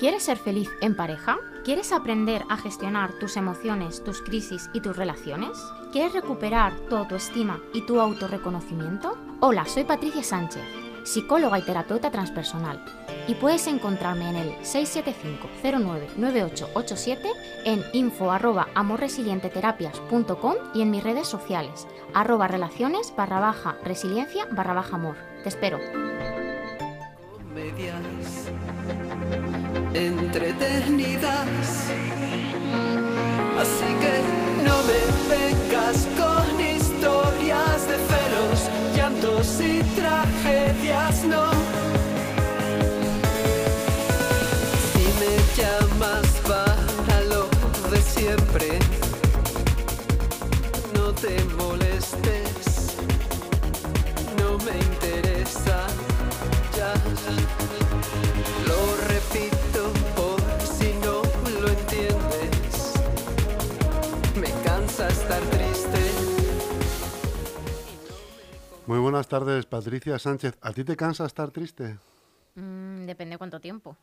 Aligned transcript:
¿Quieres 0.00 0.22
ser 0.22 0.38
feliz 0.38 0.70
en 0.80 0.96
pareja? 0.96 1.38
¿Quieres 1.62 1.92
aprender 1.92 2.42
a 2.48 2.56
gestionar 2.56 3.12
tus 3.18 3.36
emociones, 3.36 4.02
tus 4.02 4.22
crisis 4.22 4.70
y 4.72 4.80
tus 4.80 4.96
relaciones? 4.96 5.58
¿Quieres 5.92 6.14
recuperar 6.14 6.72
tu 6.88 6.96
autoestima 6.96 7.60
y 7.74 7.82
tu 7.82 8.00
autorreconocimiento? 8.00 9.18
Hola, 9.40 9.66
soy 9.66 9.84
Patricia 9.84 10.22
Sánchez, 10.22 10.62
psicóloga 11.04 11.58
y 11.58 11.62
terapeuta 11.62 12.10
transpersonal, 12.10 12.82
y 13.28 13.34
puedes 13.34 13.66
encontrarme 13.66 14.30
en 14.30 14.36
el 14.36 14.56
675-099887, 14.60 17.18
en 17.66 17.84
info 17.92 18.32
arroba 18.32 18.68
amorresilienteterapias.com 18.74 20.54
y 20.72 20.80
en 20.80 20.92
mis 20.92 21.04
redes 21.04 21.28
sociales, 21.28 21.86
arroba 22.14 22.48
relaciones 22.48 23.12
barra 23.14 23.38
baja 23.38 23.76
resiliencia 23.84 24.46
barra 24.50 24.72
baja 24.72 24.96
amor. 24.96 25.16
Te 25.42 25.50
espero. 25.50 25.78
Entretenidas. 30.06 31.48
Así 33.60 33.90
que 34.02 34.14
no 34.64 34.76
me 34.88 35.00
vengas 35.34 36.06
con 36.18 36.60
historias 36.60 37.86
de 37.88 37.96
celos, 38.10 38.58
llantos 38.96 39.60
y 39.60 39.82
tragedias, 39.94 41.24
no. 41.24 41.50
Si 44.92 45.04
me 45.20 45.34
llamas 45.56 46.28
para 46.48 47.20
lo 47.28 47.48
de 47.90 48.00
siempre, 48.00 48.78
no 50.94 51.12
te 51.12 51.44
molestes, 51.58 52.96
no 54.38 54.56
me 54.64 54.76
interesa. 54.78 55.86
Ya 56.76 56.94
buenas 69.10 69.26
tardes, 69.26 69.66
Patricia 69.66 70.16
Sánchez. 70.20 70.56
¿A 70.60 70.72
ti 70.72 70.84
te 70.84 70.96
cansa 70.96 71.26
estar 71.26 71.50
triste? 71.50 71.98
Mm, 72.54 73.06
depende 73.06 73.38
cuánto 73.38 73.60
tiempo. 73.60 73.96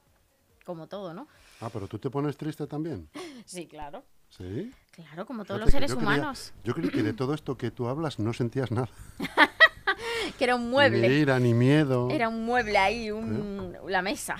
Como 0.65 0.87
todo, 0.87 1.13
¿no? 1.13 1.29
Ah, 1.61 1.69
pero 1.71 1.87
tú 1.87 1.97
te 1.97 2.09
pones 2.09 2.35
triste 2.37 2.67
también. 2.67 3.09
Sí, 3.45 3.65
claro. 3.65 4.03
¿Sí? 4.29 4.73
Claro, 4.91 5.25
como 5.25 5.45
todos 5.45 5.61
Fíjate 5.61 5.61
los 5.61 5.71
seres 5.71 5.91
yo 5.91 5.97
humanos. 5.97 6.53
yo 6.65 6.73
creí 6.73 6.89
que 6.89 7.01
de 7.01 7.13
todo 7.13 7.33
esto 7.33 7.55
que 7.57 7.71
tú 7.71 7.87
hablas 7.87 8.19
no 8.19 8.33
sentías 8.33 8.69
nada. 8.71 8.89
Que 10.37 10.43
era 10.43 10.55
un 10.55 10.69
mueble. 10.69 11.07
Ni 11.07 11.15
ira, 11.15 11.39
ni 11.39 11.53
miedo. 11.53 12.09
Era 12.11 12.27
un 12.27 12.43
mueble 12.45 12.77
ahí, 12.77 13.09
un- 13.09 13.77
la 13.87 14.01
mesa. 14.01 14.35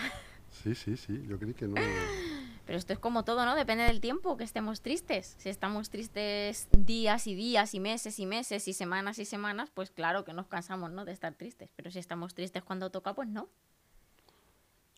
Sí, 0.52 0.76
sí, 0.76 0.98
sí. 0.98 1.24
Yo 1.30 1.40
creí 1.40 1.54
que 1.54 1.66
no. 1.68 1.76
Pero 2.68 2.78
esto 2.78 2.92
es 2.92 3.00
como 3.00 3.24
todo, 3.24 3.46
¿no? 3.46 3.56
Depende 3.56 3.86
del 3.86 4.02
tiempo 4.02 4.36
que 4.36 4.44
estemos 4.44 4.82
tristes. 4.82 5.36
Si 5.40 5.48
estamos 5.48 5.90
tristes 5.90 6.68
días 6.78 7.26
y 7.26 7.34
días 7.34 7.74
y 7.74 7.80
meses 7.80 8.20
y 8.20 8.26
meses 8.26 8.68
y 8.68 8.74
semanas 8.74 9.20
y 9.20 9.26
semanas, 9.26 9.72
pues 9.74 9.90
claro 9.90 10.26
que 10.26 10.34
nos 10.34 10.48
cansamos, 10.48 10.92
¿no? 10.92 11.06
De 11.06 11.14
estar 11.14 11.34
tristes. 11.34 11.70
Pero 11.78 11.92
si 11.92 12.00
estamos 12.00 12.34
tristes 12.36 12.64
cuando 12.64 12.90
toca, 12.90 13.14
pues 13.14 13.30
no. 13.30 13.48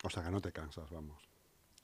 O 0.02 0.10
sea, 0.10 0.24
que 0.24 0.32
no 0.32 0.40
te 0.40 0.50
cansas, 0.50 0.90
vamos. 0.90 1.22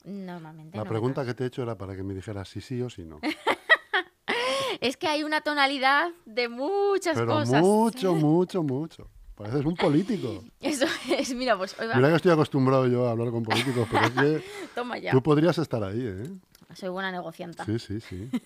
Normalmente 0.03 0.77
La 0.77 0.83
no 0.83 0.91
pregunta 0.91 1.25
que 1.25 1.35
te 1.35 1.45
he 1.45 1.47
hecho 1.47 1.63
era 1.63 1.79
para 1.79 1.95
que 1.95 2.03
me 2.03 2.15
dijeras 2.15 2.49
sí, 2.49 2.61
sí 2.61 2.83
o 2.83 2.91
sí 2.91 3.05
no. 3.05 3.21
Es 4.81 4.97
que 4.97 5.07
hay 5.07 5.23
una 5.23 5.41
tonalidad 5.41 6.11
de 6.27 6.49
muchas 6.49 7.15
Pero 7.15 7.29
cosas. 7.29 7.63
mucho, 7.63 8.15
mucho, 8.15 8.63
mucho. 8.63 9.09
Pareces 9.37 9.65
un 9.65 9.77
político. 9.77 10.43
Eso 10.61 10.85
es, 10.85 10.96
mira, 11.35 11.57
pues 11.57 11.79
hoy 11.79 11.87
va- 11.87 11.97
Mira 11.97 12.09
que 12.11 12.17
estoy 12.17 12.33
acostumbrado 12.33 12.87
yo 12.87 13.07
a 13.07 13.13
hablar 13.13 13.31
con 13.31 13.43
políticos, 13.43 13.87
pero 13.91 14.07
es 14.07 14.11
que 14.13 14.45
Toma 14.75 14.99
ya. 14.99 15.11
tú 15.13 15.23
podrías 15.23 15.57
estar 15.59 15.83
ahí, 15.85 16.01
¿eh? 16.07 16.31
Soy 16.75 16.89
buena 16.89 17.11
negocianta. 17.13 17.65
Sí, 17.65 17.79
sí, 17.79 18.01
sí. 18.01 18.29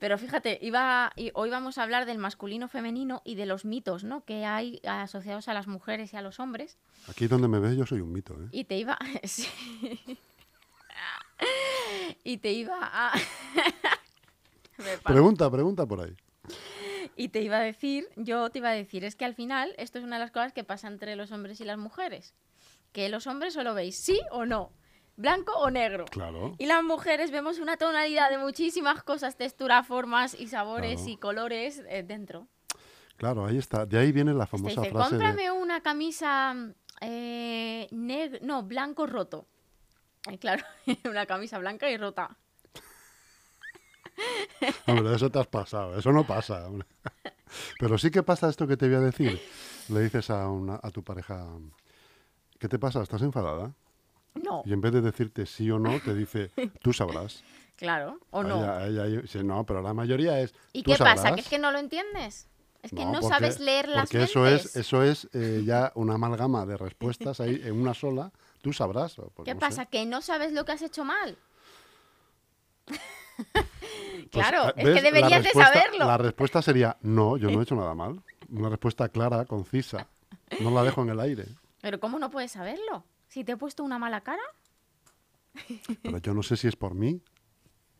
Pero 0.00 0.16
fíjate, 0.18 0.58
iba, 0.62 1.12
y 1.16 1.30
hoy 1.34 1.50
vamos 1.50 1.76
a 1.78 1.82
hablar 1.82 2.06
del 2.06 2.16
masculino 2.18 2.66
femenino 2.66 3.20
y 3.24 3.34
de 3.34 3.44
los 3.46 3.64
mitos, 3.66 4.04
¿no? 4.04 4.24
Que 4.24 4.44
hay 4.46 4.80
asociados 4.84 5.48
a 5.48 5.54
las 5.54 5.66
mujeres 5.66 6.12
y 6.12 6.16
a 6.16 6.22
los 6.22 6.40
hombres. 6.40 6.78
Aquí 7.08 7.26
donde 7.26 7.46
me 7.46 7.58
ves 7.60 7.76
yo 7.76 7.84
soy 7.86 8.00
un 8.00 8.10
mito, 8.10 8.34
¿eh? 8.34 8.48
Y 8.52 8.64
te 8.64 8.78
iba. 8.78 8.98
sí. 9.24 9.46
Y 12.24 12.38
te 12.38 12.52
iba 12.52 12.78
a. 12.80 13.12
Pregunta, 15.04 15.50
pregunta 15.50 15.86
por 15.86 16.00
ahí. 16.00 16.14
Y 17.16 17.28
te 17.28 17.40
iba 17.42 17.58
a 17.58 17.60
decir, 17.60 18.08
yo 18.16 18.50
te 18.50 18.58
iba 18.58 18.70
a 18.70 18.74
decir, 18.74 19.04
es 19.04 19.16
que 19.16 19.24
al 19.24 19.34
final 19.34 19.74
esto 19.78 19.98
es 19.98 20.04
una 20.04 20.16
de 20.16 20.20
las 20.20 20.30
cosas 20.30 20.52
que 20.52 20.64
pasa 20.64 20.88
entre 20.88 21.16
los 21.16 21.32
hombres 21.32 21.60
y 21.60 21.64
las 21.64 21.78
mujeres. 21.78 22.34
Que 22.92 23.08
los 23.08 23.26
hombres 23.26 23.54
solo 23.54 23.74
veis 23.74 23.96
sí 23.96 24.20
o 24.30 24.44
no, 24.44 24.72
blanco 25.16 25.52
o 25.52 25.70
negro. 25.70 26.04
Claro. 26.06 26.54
Y 26.58 26.66
las 26.66 26.82
mujeres 26.82 27.30
vemos 27.30 27.58
una 27.58 27.76
tonalidad 27.76 28.30
de 28.30 28.38
muchísimas 28.38 29.02
cosas, 29.02 29.36
textura, 29.36 29.82
formas 29.82 30.34
y 30.38 30.48
sabores 30.48 31.00
Claro. 31.00 31.10
y 31.10 31.16
colores 31.16 31.82
eh, 31.88 32.02
dentro. 32.02 32.48
Claro, 33.16 33.46
ahí 33.46 33.58
está. 33.58 33.86
De 33.86 33.98
ahí 33.98 34.12
viene 34.12 34.34
la 34.34 34.46
famosa 34.46 34.80
dice, 34.80 34.92
frase 34.92 35.16
de... 35.16 35.24
cómprame 35.24 35.50
una 35.52 35.80
camisa 35.80 36.54
eh, 37.00 37.88
no, 38.42 38.62
blanco 38.62 39.06
roto. 39.06 39.46
Eh, 40.30 40.38
claro, 40.38 40.64
una 41.04 41.26
camisa 41.26 41.58
blanca 41.58 41.90
y 41.90 41.96
rota. 41.96 42.36
Hombre, 44.86 45.14
eso 45.14 45.30
te 45.30 45.38
has 45.38 45.46
pasado. 45.46 45.96
Eso 45.98 46.12
no 46.12 46.24
pasa, 46.26 46.66
hombre. 46.66 46.86
Pero 47.78 47.98
sí 47.98 48.10
que 48.10 48.22
pasa 48.22 48.48
esto 48.48 48.66
que 48.66 48.76
te 48.76 48.86
voy 48.86 48.96
a 48.96 49.00
decir. 49.00 49.40
Le 49.88 50.00
dices 50.00 50.30
a, 50.30 50.48
una, 50.48 50.78
a 50.82 50.90
tu 50.90 51.02
pareja, 51.02 51.46
¿qué 52.58 52.68
te 52.68 52.78
pasa? 52.78 53.02
¿Estás 53.02 53.22
enfadada? 53.22 53.72
No, 54.34 54.62
Y 54.64 54.72
en 54.72 54.80
vez 54.80 54.92
de 54.92 55.00
decirte 55.02 55.44
sí 55.44 55.70
o 55.70 55.78
no, 55.78 56.00
te 56.00 56.14
dice, 56.14 56.50
tú 56.80 56.92
sabrás. 56.92 57.42
claro, 57.76 58.18
o 58.30 58.42
no. 58.42 58.62
Ella- 58.62 58.86
ella- 59.06 59.20
dice, 59.22 59.44
no, 59.44 59.66
pero 59.66 59.82
la 59.82 59.92
mayoría 59.92 60.40
es, 60.40 60.54
¿Y 60.72 60.82
tú 60.82 60.92
qué 60.92 60.98
pasa? 60.98 61.16
sabrás". 61.16 61.34
¿Que 61.34 61.40
es 61.42 61.48
que 61.48 61.58
no 61.58 61.70
lo 61.72 61.78
entiendes? 61.78 62.48
Es 62.82 62.90
que 62.90 63.04
no, 63.04 63.20
porque- 63.20 63.28
sabes 63.28 63.60
leer 63.60 63.88
las 63.88 64.04
Porque 64.04 64.22
eso 64.22 64.40
mentes. 64.40 64.66
es, 64.66 64.76
eso 64.76 65.02
es 65.02 65.28
eh, 65.34 65.62
ya 65.66 65.92
una 65.94 66.14
amalgama 66.14 66.64
de 66.64 66.76
respuestas 66.76 67.40
ahí 67.40 67.60
en 67.64 67.74
una 67.80 67.92
sola. 67.94 68.32
Tú 68.62 68.72
sabrás. 68.72 69.14
pues 69.16 69.44
¿Qué 69.44 69.54
no 69.54 69.60
pasa? 69.60 69.82
sé. 69.82 69.88
¿Que 69.90 70.06
no 70.06 70.22
sabes 70.22 70.52
lo 70.52 70.64
que 70.64 70.72
has 70.72 70.82
hecho 70.82 71.04
mal? 71.04 71.36
Pues, 74.32 74.48
claro, 74.48 74.64
ah, 74.68 74.72
es 74.74 74.94
que 74.94 75.02
deberías 75.02 75.44
de 75.44 75.50
saberlo. 75.50 76.06
La 76.06 76.16
respuesta 76.16 76.62
sería, 76.62 76.96
no, 77.02 77.36
yo 77.36 77.50
no 77.50 77.60
he 77.60 77.64
hecho 77.64 77.74
nada 77.76 77.94
mal. 77.94 78.22
Una 78.48 78.70
respuesta 78.70 79.10
clara, 79.10 79.44
concisa. 79.44 80.08
No 80.60 80.70
la 80.70 80.82
dejo 80.82 81.02
en 81.02 81.10
el 81.10 81.20
aire. 81.20 81.44
Pero 81.82 82.00
¿cómo 82.00 82.18
no 82.18 82.30
puedes 82.30 82.52
saberlo? 82.52 83.04
Si 83.28 83.44
te 83.44 83.52
he 83.52 83.56
puesto 83.58 83.84
una 83.84 83.98
mala 83.98 84.22
cara. 84.22 84.42
Pero 86.02 86.16
yo 86.18 86.32
no 86.32 86.42
sé 86.42 86.56
si 86.56 86.66
es 86.66 86.76
por 86.76 86.94
mí. 86.94 87.20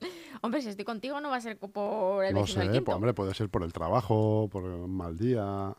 Hombre, 0.41 0.62
si 0.62 0.71
estoy 0.71 0.87
contigo 0.87 1.21
no 1.21 1.28
va 1.28 1.37
a 1.37 1.41
ser 1.42 1.59
por 1.59 2.25
el 2.25 2.32
No 2.32 2.41
del 2.41 2.48
sé, 2.48 2.81
pues, 2.81 2.97
hombre, 2.97 3.12
puede 3.12 3.34
ser 3.34 3.50
por 3.50 3.62
el 3.62 3.72
trabajo, 3.75 4.48
por 4.50 4.65
un 4.65 4.97
mal 4.97 5.19
día. 5.19 5.76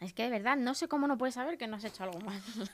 Es 0.00 0.14
que 0.14 0.22
de 0.24 0.30
verdad, 0.30 0.56
no 0.56 0.72
sé 0.74 0.88
cómo 0.88 1.06
no 1.06 1.18
puedes 1.18 1.34
saber 1.34 1.58
que 1.58 1.66
no 1.66 1.76
has 1.76 1.84
hecho 1.84 2.02
algo 2.04 2.18
mal. 2.20 2.40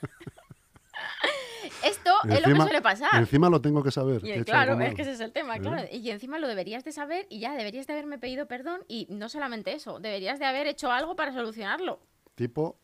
Esto 1.83 2.11
es 2.29 2.47
lo 2.47 2.53
que 2.53 2.61
suele 2.61 2.81
pasar. 2.81 3.15
Encima 3.15 3.49
lo 3.49 3.61
tengo 3.61 3.83
que 3.83 3.91
saber. 3.91 4.25
Y, 4.25 4.43
claro, 4.43 4.79
es 4.79 4.95
que 4.95 5.03
ese 5.03 5.11
es 5.11 5.19
el 5.19 5.31
tema, 5.31 5.57
¿Eh? 5.57 5.61
claro. 5.61 5.83
Y 5.91 6.09
encima 6.09 6.39
lo 6.39 6.47
deberías 6.47 6.83
de 6.83 6.91
saber 6.91 7.27
y 7.29 7.39
ya 7.39 7.53
deberías 7.53 7.87
de 7.87 7.93
haberme 7.93 8.17
pedido 8.17 8.47
perdón 8.47 8.81
y 8.87 9.07
no 9.09 9.29
solamente 9.29 9.73
eso, 9.73 9.99
deberías 9.99 10.39
de 10.39 10.45
haber 10.45 10.67
hecho 10.67 10.91
algo 10.91 11.15
para 11.15 11.33
solucionarlo. 11.33 11.99
Tipo, 12.35 12.77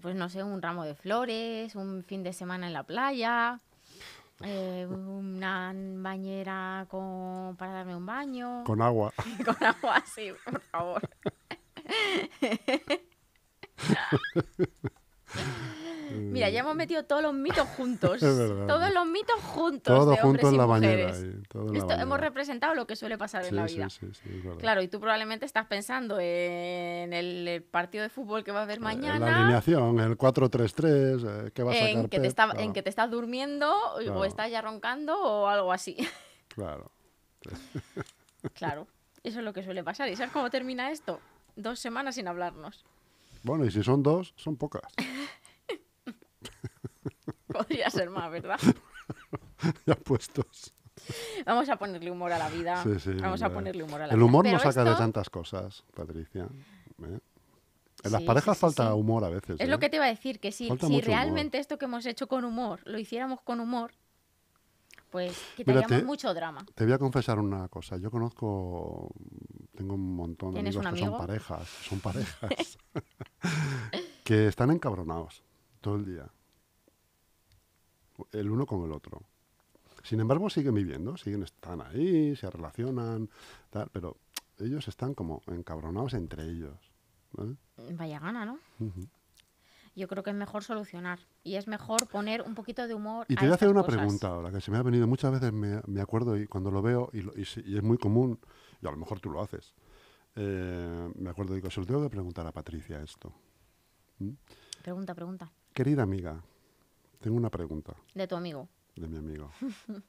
Pues 0.00 0.14
no 0.14 0.28
sé, 0.28 0.42
un 0.42 0.62
ramo 0.62 0.84
de 0.84 0.94
flores, 0.94 1.74
un 1.74 2.04
fin 2.04 2.22
de 2.22 2.32
semana 2.32 2.66
en 2.66 2.72
la 2.72 2.84
playa, 2.84 3.60
eh, 4.42 4.86
una 4.88 5.72
bañera 5.74 6.86
con, 6.88 7.56
para 7.56 7.72
darme 7.72 7.96
un 7.96 8.06
baño, 8.06 8.64
con 8.64 8.80
agua. 8.80 9.12
con 9.44 9.64
agua 9.64 9.96
así, 9.96 10.30
por 10.44 10.60
favor. 10.60 11.02
Mira, 16.10 16.50
ya 16.50 16.60
hemos 16.60 16.74
metido 16.76 17.04
todos 17.04 17.22
los 17.22 17.32
mitos 17.34 17.66
juntos. 17.76 18.20
Verdad. 18.20 18.66
Todos 18.66 18.92
los 18.92 19.06
mitos 19.06 19.40
juntos. 19.40 19.82
Todo 19.94 20.10
de 20.12 20.20
hombres 20.22 20.46
en 20.46 20.54
y 20.54 20.56
la 20.58 20.66
mujeres. 20.66 21.16
ahí, 21.22 21.42
todo 21.48 21.66
en 21.68 21.72
la 21.72 21.78
Esto 21.78 21.92
hemos 21.94 22.20
representado 22.20 22.74
lo 22.74 22.86
que 22.86 22.96
suele 22.96 23.16
pasar 23.18 23.44
en 23.44 23.56
la 23.56 23.64
vida. 23.66 23.88
sí, 23.90 24.06
sí. 24.12 24.42
Claro, 24.58 24.82
y 24.82 24.88
tú 24.88 25.00
probablemente 25.00 25.46
estás 25.46 25.66
pensando 25.66 26.18
en 26.20 27.12
el 27.12 27.46
eh, 27.48 27.60
partido 27.60 28.02
de 28.02 28.08
fútbol 28.10 28.44
que 28.44 28.52
va 28.52 28.60
a 28.60 28.62
haber 28.64 28.76
En 28.78 28.84
La 28.84 28.88
mañana, 28.94 29.40
alineación, 29.42 29.98
el 30.00 30.16
4-3-3, 30.18 31.46
eh, 31.46 31.50
que 31.52 31.62
va 31.62 31.70
a 31.72 31.74
sacar 31.74 31.88
en 31.90 32.02
que, 32.02 32.08
te 32.08 32.16
Pep, 32.22 32.24
está- 32.28 32.44
claro, 32.46 32.60
en 32.60 32.72
que 32.72 32.82
te 32.82 32.90
estás 32.90 33.10
durmiendo 33.10 33.72
o 34.14 34.24
estás 34.24 34.50
ya 34.50 34.60
roncando 34.60 35.20
o 35.20 35.46
algo 35.46 35.72
así. 35.72 35.96
Claro. 36.54 36.90
claro, 38.54 38.86
eso 39.22 39.38
es 39.38 39.44
lo 39.44 39.52
que 39.52 39.62
suele 39.62 39.84
pasar. 39.84 40.08
¿Y 40.08 40.16
sabes 40.16 40.32
cómo 40.32 40.50
termina 40.50 40.90
esto? 40.90 41.20
Dos 41.56 41.78
semanas 41.78 42.16
sin 42.16 42.26
hablarnos. 42.28 42.84
Bueno, 43.42 43.64
y 43.64 43.70
si 43.70 43.82
son 43.82 44.02
dos, 44.02 44.32
son 44.36 44.56
pocas. 44.56 44.82
Podría 47.52 47.90
ser 47.90 48.10
más, 48.10 48.30
¿verdad? 48.30 48.58
ya 49.86 49.94
puestos. 49.96 50.72
Vamos 51.46 51.68
a 51.68 51.76
ponerle 51.76 52.10
humor 52.10 52.32
a 52.32 52.38
la 52.38 52.48
vida. 52.50 52.82
Sí, 52.82 52.98
sí, 53.00 53.12
Vamos 53.14 53.42
a 53.42 53.50
ponerle 53.50 53.82
humor 53.82 54.02
a 54.02 54.06
la 54.06 54.12
El 54.12 54.18
vida. 54.18 54.26
humor 54.26 54.44
Pero 54.44 54.54
nos 54.54 54.62
saca 54.62 54.84
de 54.84 54.94
tantas 54.96 55.30
cosas, 55.30 55.82
Patricia. 55.94 56.44
¿eh? 56.44 57.18
En 58.02 58.12
las 58.12 58.20
Sí, 58.20 58.26
parejas 58.26 58.56
sí, 58.56 58.60
falta 58.60 58.86
sí. 58.88 58.92
humor 58.92 59.24
a 59.24 59.28
veces. 59.30 59.56
Es 59.58 59.66
¿eh? 59.66 59.70
lo 59.70 59.78
que 59.78 59.88
te 59.88 59.96
iba 59.96 60.04
a 60.04 60.08
decir, 60.08 60.38
que 60.40 60.52
si, 60.52 60.70
humor. 60.70 61.04
realmente 61.04 61.58
esto 61.58 61.78
que 61.78 61.86
hemos 61.86 62.04
hecho 62.06 62.28
con 62.28 62.44
humor 62.44 62.80
lo 62.84 62.98
hiciéramos 62.98 63.40
con 63.42 63.60
humor, 63.60 63.92
pues 65.10 65.32
Mira, 65.32 65.82
quitaríamos 65.82 65.88
te- 65.88 66.04
mucho 66.04 66.32
drama. 66.34 66.64
Te 66.74 66.84
voy 66.84 66.92
a 66.92 66.98
confesar 66.98 67.38
una 67.38 67.68
cosa. 67.68 67.96
Yo 67.96 68.10
conozco, 68.10 69.10
tengo 69.76 69.94
un 69.94 70.14
montón 70.14 70.50
de 70.50 70.60
¿Tienes 70.62 70.76
amigos 70.76 70.92
un 70.92 70.94
que 70.98 71.04
son 71.04 71.18
parejas, 71.26 71.68
son 71.68 72.00
parejas, 72.00 72.78
que 74.24 74.46
están 74.46 74.70
encabronados 74.70 75.42
todo 75.80 75.96
el 75.96 76.04
día, 76.04 76.28
el 78.32 78.50
uno 78.50 78.66
con 78.66 78.84
el 78.84 78.92
otro. 78.92 79.22
Sin 80.02 80.20
embargo, 80.20 80.48
siguen 80.48 80.74
viviendo, 80.74 81.16
siguen, 81.16 81.42
están 81.42 81.80
ahí, 81.82 82.34
se 82.36 82.48
relacionan, 82.50 83.28
tal, 83.70 83.88
pero 83.92 84.16
ellos 84.58 84.88
están 84.88 85.14
como 85.14 85.42
encabronados 85.48 86.14
entre 86.14 86.44
ellos. 86.44 86.74
¿vale? 87.32 87.56
Vaya 87.96 88.18
gana, 88.18 88.44
¿no? 88.46 88.58
Yo 89.96 90.08
creo 90.08 90.22
que 90.22 90.30
es 90.30 90.36
mejor 90.36 90.62
solucionar 90.64 91.18
y 91.42 91.56
es 91.56 91.66
mejor 91.66 92.06
poner 92.08 92.42
un 92.42 92.54
poquito 92.54 92.86
de 92.86 92.94
humor. 92.94 93.26
Y 93.28 93.34
te 93.34 93.44
voy 93.44 93.52
a 93.52 93.54
hacer 93.56 93.68
una 93.68 93.82
cosas. 93.82 93.98
pregunta 93.98 94.28
ahora, 94.28 94.50
que 94.50 94.60
se 94.60 94.70
me 94.70 94.78
ha 94.78 94.82
venido 94.82 95.06
muchas 95.06 95.32
veces, 95.32 95.52
me, 95.52 95.82
me 95.86 96.00
acuerdo 96.00 96.36
y 96.38 96.46
cuando 96.46 96.70
lo 96.70 96.80
veo, 96.80 97.10
y, 97.12 97.22
lo- 97.22 97.32
y 97.36 97.46
y 97.64 97.76
es 97.76 97.82
muy 97.82 97.98
común, 97.98 98.38
y 98.80 98.86
a 98.86 98.90
lo 98.90 98.96
mejor 98.96 99.20
tú 99.20 99.30
lo 99.30 99.42
haces, 99.42 99.74
eh, 100.36 101.12
me 101.16 101.28
acuerdo, 101.30 101.54
digo, 101.54 101.70
se 101.70 101.80
lo 101.80 101.86
tengo 101.86 102.02
que 102.02 102.08
preguntar 102.10 102.46
a 102.46 102.52
Patricia 102.52 103.02
esto. 103.02 103.32
Pregunta, 104.82 105.14
pregunta. 105.14 105.50
Querida 105.72 106.02
amiga, 106.02 106.42
tengo 107.20 107.36
una 107.36 107.50
pregunta 107.50 107.94
De 108.14 108.26
tu 108.26 108.34
amigo. 108.36 108.68
de 108.96 109.06
mi 109.08 109.16
amigo. 109.18 109.50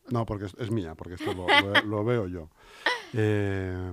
No, 0.09 0.25
porque 0.25 0.45
es, 0.45 0.53
es 0.57 0.71
mía, 0.71 0.95
porque 0.95 1.15
esto 1.15 1.33
lo, 1.33 1.47
lo- 1.47 1.83
lo 1.83 2.03
veo 2.03 2.27
yo. 2.27 2.49
Eh, 3.13 3.91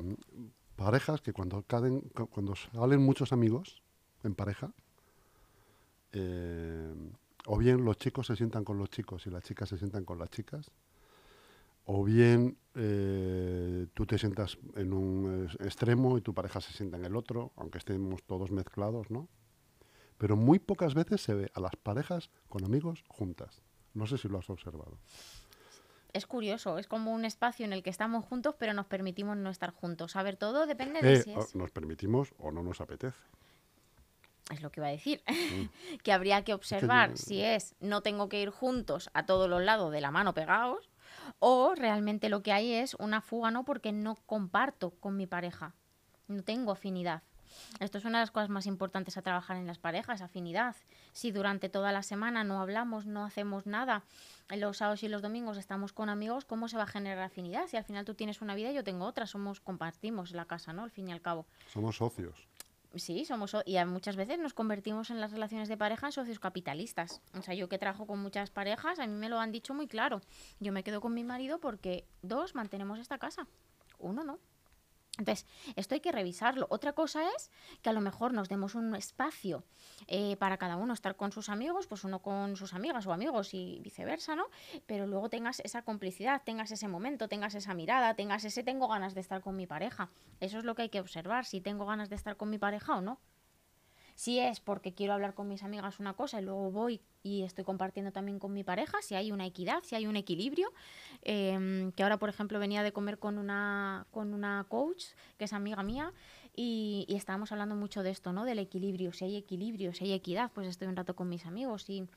parejas 0.76 1.20
que 1.20 1.32
cuando, 1.32 1.62
caden, 1.64 2.02
cu- 2.14 2.28
cuando 2.28 2.54
salen 2.54 3.02
muchos 3.02 3.32
amigos 3.32 3.82
en 4.22 4.36
pareja, 4.36 4.70
eh, 6.12 6.94
o 7.46 7.58
bien 7.58 7.84
los 7.84 7.96
chicos 7.98 8.28
se 8.28 8.36
sientan 8.36 8.62
con 8.64 8.78
los 8.78 8.88
chicos 8.90 9.26
y 9.26 9.30
las 9.30 9.42
chicas 9.42 9.68
se 9.68 9.76
sientan 9.78 10.04
con 10.04 10.18
las 10.20 10.30
chicas, 10.30 10.70
o 11.84 12.04
bien 12.04 12.56
eh, 12.76 13.86
tú 13.94 14.06
te 14.06 14.18
sientas 14.18 14.56
en 14.76 14.92
un 14.92 15.48
extremo 15.60 16.16
y 16.16 16.20
tu 16.20 16.32
pareja 16.32 16.60
se 16.60 16.72
sienta 16.72 16.96
en 16.96 17.04
el 17.06 17.16
otro, 17.16 17.50
aunque 17.56 17.78
estemos 17.78 18.22
todos 18.22 18.52
mezclados, 18.52 19.10
¿no? 19.10 19.26
Pero 20.18 20.36
muy 20.36 20.58
pocas 20.58 20.94
veces 20.94 21.20
se 21.22 21.34
ve 21.34 21.50
a 21.54 21.60
las 21.60 21.76
parejas 21.76 22.30
con 22.48 22.64
amigos 22.64 23.04
juntas. 23.08 23.62
No 23.94 24.06
sé 24.06 24.18
si 24.18 24.28
lo 24.28 24.38
has 24.38 24.50
observado. 24.50 24.98
Es 26.12 26.26
curioso, 26.26 26.78
es 26.78 26.86
como 26.86 27.12
un 27.12 27.24
espacio 27.24 27.64
en 27.64 27.72
el 27.72 27.82
que 27.82 27.90
estamos 27.90 28.24
juntos, 28.24 28.54
pero 28.58 28.72
nos 28.72 28.86
permitimos 28.86 29.36
no 29.36 29.50
estar 29.50 29.72
juntos. 29.72 30.16
A 30.16 30.22
ver, 30.22 30.36
todo 30.36 30.66
depende 30.66 31.02
de 31.02 31.14
Eh, 31.14 31.22
si 31.22 31.32
es. 31.32 31.54
nos 31.54 31.70
permitimos 31.70 32.34
o 32.38 32.50
no 32.50 32.62
nos 32.62 32.80
apetece. 32.80 33.16
Es 34.50 34.62
lo 34.62 34.70
que 34.72 34.80
iba 34.80 34.88
a 34.88 34.92
decir. 34.92 35.22
que 36.02 36.12
habría 36.12 36.42
que 36.42 36.54
observar 36.54 37.10
yo- 37.10 37.16
si 37.16 37.42
es 37.42 37.74
no 37.80 38.00
tengo 38.00 38.28
que 38.28 38.40
ir 38.40 38.50
juntos 38.50 39.10
a 39.12 39.26
todos 39.26 39.48
los 39.48 39.62
lados 39.62 39.92
de 39.92 40.00
la 40.00 40.10
mano 40.10 40.32
pegados 40.32 40.88
o 41.38 41.74
realmente 41.74 42.30
lo 42.30 42.42
que 42.42 42.52
hay 42.52 42.72
es 42.72 42.94
una 42.94 43.20
fuga, 43.20 43.50
¿no? 43.50 43.64
Porque 43.64 43.92
no 43.92 44.16
comparto 44.26 44.90
con 44.92 45.16
mi 45.16 45.26
pareja. 45.26 45.74
No 46.26 46.42
tengo 46.42 46.72
afinidad. 46.72 47.22
Esto 47.80 47.98
es 47.98 48.04
una 48.04 48.18
de 48.18 48.22
las 48.22 48.30
cosas 48.30 48.48
más 48.48 48.66
importantes 48.66 49.16
a 49.16 49.22
trabajar 49.22 49.56
en 49.56 49.66
las 49.66 49.78
parejas, 49.78 50.20
afinidad. 50.22 50.76
Si 51.12 51.30
durante 51.32 51.68
toda 51.68 51.92
la 51.92 52.02
semana 52.02 52.44
no 52.44 52.60
hablamos, 52.60 53.06
no 53.06 53.24
hacemos 53.24 53.66
nada, 53.66 54.02
los 54.50 54.78
sábados 54.78 55.02
y 55.02 55.08
los 55.08 55.22
domingos 55.22 55.56
estamos 55.58 55.92
con 55.92 56.08
amigos, 56.08 56.44
¿cómo 56.44 56.68
se 56.68 56.76
va 56.76 56.84
a 56.84 56.86
generar 56.86 57.18
afinidad? 57.24 57.66
Si 57.66 57.76
al 57.76 57.84
final 57.84 58.04
tú 58.04 58.14
tienes 58.14 58.40
una 58.40 58.54
vida 58.54 58.70
y 58.70 58.74
yo 58.74 58.84
tengo 58.84 59.04
otra, 59.04 59.26
somos 59.26 59.60
compartimos 59.60 60.32
la 60.32 60.44
casa, 60.44 60.72
¿no? 60.72 60.84
Al 60.84 60.90
fin 60.90 61.08
y 61.08 61.12
al 61.12 61.20
cabo. 61.20 61.46
Somos 61.72 61.96
socios. 61.96 62.46
Sí, 62.94 63.26
somos 63.26 63.50
so- 63.50 63.62
y 63.66 63.76
muchas 63.84 64.16
veces 64.16 64.38
nos 64.38 64.54
convertimos 64.54 65.10
en 65.10 65.20
las 65.20 65.30
relaciones 65.30 65.68
de 65.68 65.76
pareja 65.76 66.06
en 66.06 66.12
socios 66.12 66.40
capitalistas. 66.40 67.20
O 67.38 67.42
sea, 67.42 67.52
yo 67.54 67.68
que 67.68 67.76
trabajo 67.78 68.06
con 68.06 68.18
muchas 68.18 68.50
parejas, 68.50 68.98
a 68.98 69.06
mí 69.06 69.12
me 69.12 69.28
lo 69.28 69.38
han 69.38 69.52
dicho 69.52 69.74
muy 69.74 69.86
claro. 69.86 70.22
Yo 70.58 70.72
me 70.72 70.82
quedo 70.82 71.02
con 71.02 71.12
mi 71.12 71.22
marido 71.22 71.60
porque 71.60 72.06
dos 72.22 72.54
mantenemos 72.54 72.98
esta 72.98 73.18
casa, 73.18 73.46
uno 73.98 74.24
no. 74.24 74.38
Entonces, 75.18 75.46
esto 75.74 75.94
hay 75.94 76.00
que 76.00 76.12
revisarlo. 76.12 76.66
Otra 76.70 76.92
cosa 76.92 77.28
es 77.36 77.50
que 77.82 77.90
a 77.90 77.92
lo 77.92 78.00
mejor 78.00 78.32
nos 78.32 78.48
demos 78.48 78.76
un 78.76 78.94
espacio 78.94 79.64
eh, 80.06 80.36
para 80.36 80.56
cada 80.58 80.76
uno 80.76 80.94
estar 80.94 81.16
con 81.16 81.32
sus 81.32 81.48
amigos, 81.48 81.88
pues 81.88 82.04
uno 82.04 82.20
con 82.22 82.56
sus 82.56 82.72
amigas 82.72 83.06
o 83.06 83.12
amigos 83.12 83.52
y 83.52 83.80
viceversa, 83.82 84.36
¿no? 84.36 84.46
Pero 84.86 85.06
luego 85.08 85.28
tengas 85.28 85.60
esa 85.60 85.82
complicidad, 85.82 86.42
tengas 86.44 86.70
ese 86.70 86.86
momento, 86.86 87.28
tengas 87.28 87.56
esa 87.56 87.74
mirada, 87.74 88.14
tengas 88.14 88.44
ese 88.44 88.62
tengo 88.62 88.86
ganas 88.86 89.14
de 89.14 89.20
estar 89.20 89.40
con 89.40 89.56
mi 89.56 89.66
pareja. 89.66 90.08
Eso 90.38 90.58
es 90.58 90.64
lo 90.64 90.76
que 90.76 90.82
hay 90.82 90.88
que 90.88 91.00
observar, 91.00 91.44
si 91.44 91.60
tengo 91.60 91.84
ganas 91.84 92.08
de 92.08 92.16
estar 92.16 92.36
con 92.36 92.48
mi 92.48 92.58
pareja 92.58 92.96
o 92.96 93.00
no. 93.00 93.18
Si 94.18 94.40
es 94.40 94.58
porque 94.58 94.94
quiero 94.94 95.12
hablar 95.12 95.34
con 95.34 95.46
mis 95.46 95.62
amigas 95.62 96.00
una 96.00 96.12
cosa 96.12 96.40
y 96.40 96.44
luego 96.44 96.72
voy 96.72 97.00
y 97.22 97.44
estoy 97.44 97.62
compartiendo 97.62 98.10
también 98.10 98.40
con 98.40 98.52
mi 98.52 98.64
pareja, 98.64 98.98
si 99.00 99.14
hay 99.14 99.30
una 99.30 99.46
equidad, 99.46 99.84
si 99.84 99.94
hay 99.94 100.08
un 100.08 100.16
equilibrio. 100.16 100.72
em, 101.22 101.92
que 101.92 102.02
ahora, 102.02 102.18
por 102.18 102.28
ejemplo, 102.28 102.58
venía 102.58 102.82
de 102.82 102.90
comer 102.90 103.20
con 103.20 103.38
una, 103.38 104.08
con 104.10 104.34
una 104.34 104.66
coach, 104.68 105.04
que 105.36 105.44
es 105.44 105.52
amiga 105.52 105.84
mía, 105.84 106.12
y, 106.56 107.04
y 107.06 107.14
estábamos 107.14 107.52
hablando 107.52 107.76
mucho 107.76 108.02
de 108.02 108.10
esto, 108.10 108.32
¿no? 108.32 108.44
Del 108.44 108.58
equilibrio. 108.58 109.12
Si 109.12 109.24
hay 109.24 109.36
equilibrio, 109.36 109.94
si 109.94 110.06
hay 110.06 110.12
equidad, 110.14 110.50
pues 110.52 110.66
estoy 110.66 110.88
un 110.88 110.96
rato 110.96 111.14
con 111.14 111.28
mis 111.28 111.46
amigos 111.46 111.88
y, 111.88 112.08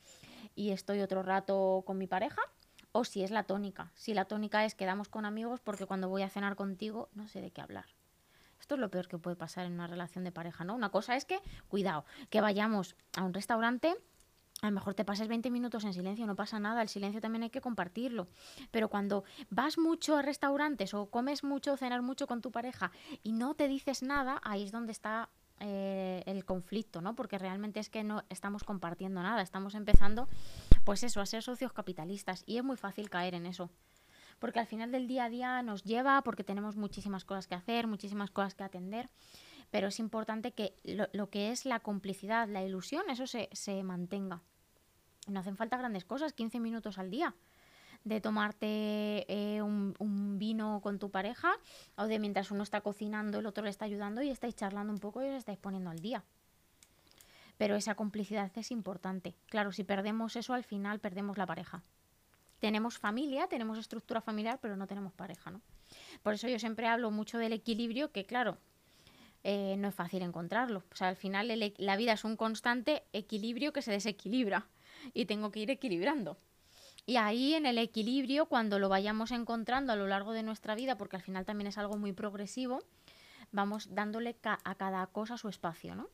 y 0.56 0.72
estoy 0.72 1.02
otro 1.02 1.22
rato 1.22 1.84
con 1.86 2.00
mi 2.00 2.08
pareja. 2.08 2.42
O 2.94 3.04
si 3.04 3.22
es 3.22 3.30
la 3.30 3.44
tónica. 3.44 3.92
Si 3.94 4.16
la 4.16 4.26
tónica 4.26 4.66
es 4.66 4.74
quedamos 4.74 5.08
con 5.08 5.26
amigos 5.26 5.60
porque 5.60 5.86
cuando 5.86 6.10
voy 6.10 6.24
a 6.24 6.30
cenar 6.30 6.56
contigo 6.56 7.10
no 7.14 7.28
sé 7.28 7.42
de 7.42 7.52
qué 7.52 7.62
hablar. 7.62 7.86
Es 8.76 8.82
lo 8.82 8.90
peor 8.90 9.08
que 9.08 9.18
puede 9.18 9.36
pasar 9.36 9.66
en 9.66 9.74
una 9.74 9.88
relación 9.88 10.24
de 10.24 10.32
pareja, 10.32 10.64
¿no? 10.64 10.76
Una 10.76 10.90
cosa 10.90 11.16
es 11.16 11.26
que, 11.26 11.40
cuidado, 11.68 12.06
que 12.30 12.42
vayamos 12.42 12.96
a 13.18 13.24
un 13.24 13.34
restaurante, 13.34 13.96
a 14.62 14.68
lo 14.68 14.74
mejor 14.74 14.94
te 14.94 15.04
pases 15.04 15.28
20 15.28 15.50
minutos 15.50 15.84
en 15.84 15.94
silencio, 15.94 16.26
no 16.28 16.36
pasa 16.36 16.60
nada, 16.60 16.82
el 16.82 16.90
silencio 16.90 17.20
también 17.20 17.44
hay 17.44 17.50
que 17.50 17.62
compartirlo. 17.62 18.28
Pero 18.70 18.90
cuando 18.90 19.24
vas 19.50 19.78
mucho 19.78 20.18
a 20.18 20.22
restaurantes 20.22 20.94
o 20.94 21.08
comes 21.10 21.44
mucho, 21.44 21.76
cenas 21.78 22.04
mucho 22.04 22.28
con 22.28 22.42
tu 22.42 22.52
pareja 22.52 22.92
y 23.24 23.32
no 23.32 23.56
te 23.56 23.68
dices 23.68 24.04
nada, 24.04 24.40
ahí 24.44 24.64
es 24.64 24.72
donde 24.72 24.92
está 24.92 25.30
eh, 25.60 26.24
el 26.26 26.46
conflicto, 26.46 27.02
¿no? 27.02 27.16
Porque 27.16 27.38
realmente 27.38 27.80
es 27.80 27.90
que 27.90 28.04
no 28.04 28.24
estamos 28.30 28.64
compartiendo 28.64 29.22
nada, 29.22 29.42
estamos 29.42 29.76
empezando, 29.76 30.28
pues 30.84 31.04
eso, 31.04 31.22
a 31.22 31.26
ser 31.26 31.44
socios 31.44 31.74
capitalistas 31.74 32.44
y 32.46 32.58
es 32.58 32.64
muy 32.64 32.78
fácil 32.78 33.10
caer 33.10 33.34
en 33.34 33.46
eso 33.46 33.70
porque 34.42 34.60
al 34.60 34.66
final 34.66 34.92
del 34.92 35.08
día 35.08 35.26
a 35.26 35.30
día 35.30 35.62
nos 35.62 35.84
lleva, 35.84 36.24
porque 36.24 36.44
tenemos 36.44 36.76
muchísimas 36.76 37.26
cosas 37.26 37.46
que 37.46 37.54
hacer, 37.54 37.86
muchísimas 37.86 38.32
cosas 38.32 38.56
que 38.56 38.64
atender, 38.64 39.08
pero 39.70 39.90
es 39.90 40.00
importante 40.00 40.52
que 40.52 40.74
lo, 41.14 41.30
que 41.30 41.52
es 41.52 41.68
la 41.68 41.80
complicidad, 41.80 42.50
la 42.50 42.64
ilusión, 42.64 43.08
eso 43.12 43.28
se, 43.28 43.50
se 43.52 43.84
mantenga. 43.84 44.42
No 45.28 45.40
hacen 45.40 45.58
falta 45.58 45.78
grandes 45.78 46.06
cosas, 46.06 46.34
15 46.34 46.60
minutos 46.60 46.98
al 46.98 47.12
día 47.12 47.36
de 48.04 48.20
tomarte 48.20 49.32
eh, 49.32 49.62
un, 49.62 49.94
un 50.00 50.40
vino 50.40 50.80
con 50.82 50.98
tu 50.98 51.12
pareja 51.12 51.54
o 51.96 52.08
de 52.08 52.18
mientras 52.18 52.50
uno 52.50 52.64
está 52.64 52.82
cocinando 52.82 53.38
el 53.38 53.46
otro 53.46 53.64
le 53.64 53.70
está 53.70 53.86
ayudando 53.86 54.24
y 54.24 54.32
estáis 54.32 54.56
charlando 54.56 54.92
un 54.92 54.98
poco 54.98 55.24
y 55.24 55.28
os 55.28 55.36
estáis 55.36 55.60
poniendo 55.60 55.92
al 55.92 56.00
día. 56.00 56.24
Pero 57.60 57.76
esa 57.76 57.94
complicidad 57.94 58.52
es 58.56 58.72
importante. 58.72 59.36
Claro, 59.46 59.72
si 59.72 59.84
perdemos 59.84 60.36
eso 60.36 60.56
al 60.56 60.64
final 60.64 61.00
perdemos 61.00 61.38
la 61.38 61.46
pareja 61.46 61.84
tenemos 62.62 62.98
familia, 62.98 63.48
tenemos 63.48 63.78
estructura 63.78 64.22
familiar, 64.22 64.60
pero 64.62 64.78
no 64.78 64.88
tenemos 64.88 65.12
pareja, 65.12 65.52
¿no? 65.52 65.60
Por 66.24 66.34
eso 66.36 66.48
yo 66.48 66.58
siempre 66.60 66.88
hablo 66.88 67.12
mucho 67.12 67.38
del 67.38 67.52
equilibrio, 67.54 68.12
que 68.12 68.26
claro, 68.26 68.58
eh, 69.44 69.76
no 69.78 69.90
es 69.90 69.96
fácil 69.96 70.22
encontrarlo. 70.22 70.84
O 70.92 70.96
sea, 70.96 71.08
al 71.10 71.16
final 71.16 71.50
e- 71.52 71.74
la 71.78 71.98
vida 71.98 72.14
es 72.14 72.24
un 72.24 72.38
constante 72.38 73.04
equilibrio 73.12 73.74
que 73.74 73.82
se 73.82 73.92
desequilibra 73.92 74.68
y 75.14 75.26
tengo 75.26 75.52
que 75.52 75.60
ir 75.62 75.72
equilibrando. 75.72 76.38
Y 77.08 77.16
ahí 77.18 77.56
en 77.56 77.66
el 77.66 77.80
equilibrio, 77.80 78.46
cuando 78.46 78.78
lo 78.78 78.88
vayamos 78.88 79.32
encontrando 79.32 79.92
a 79.92 79.96
lo 79.96 80.06
largo 80.08 80.32
de 80.32 80.44
nuestra 80.44 80.76
vida, 80.76 80.98
porque 80.98 81.16
al 81.16 81.24
final 81.24 81.46
también 81.46 81.68
es 81.68 81.80
algo 81.80 81.98
muy 81.98 82.14
progresivo, 82.14 82.84
vamos 83.52 83.94
dándole 83.96 84.36
ca- 84.36 84.60
a 84.64 84.76
cada 84.76 85.06
cosa 85.08 85.36
su 85.38 85.50
espacio, 85.50 85.96
¿no? 85.96 86.08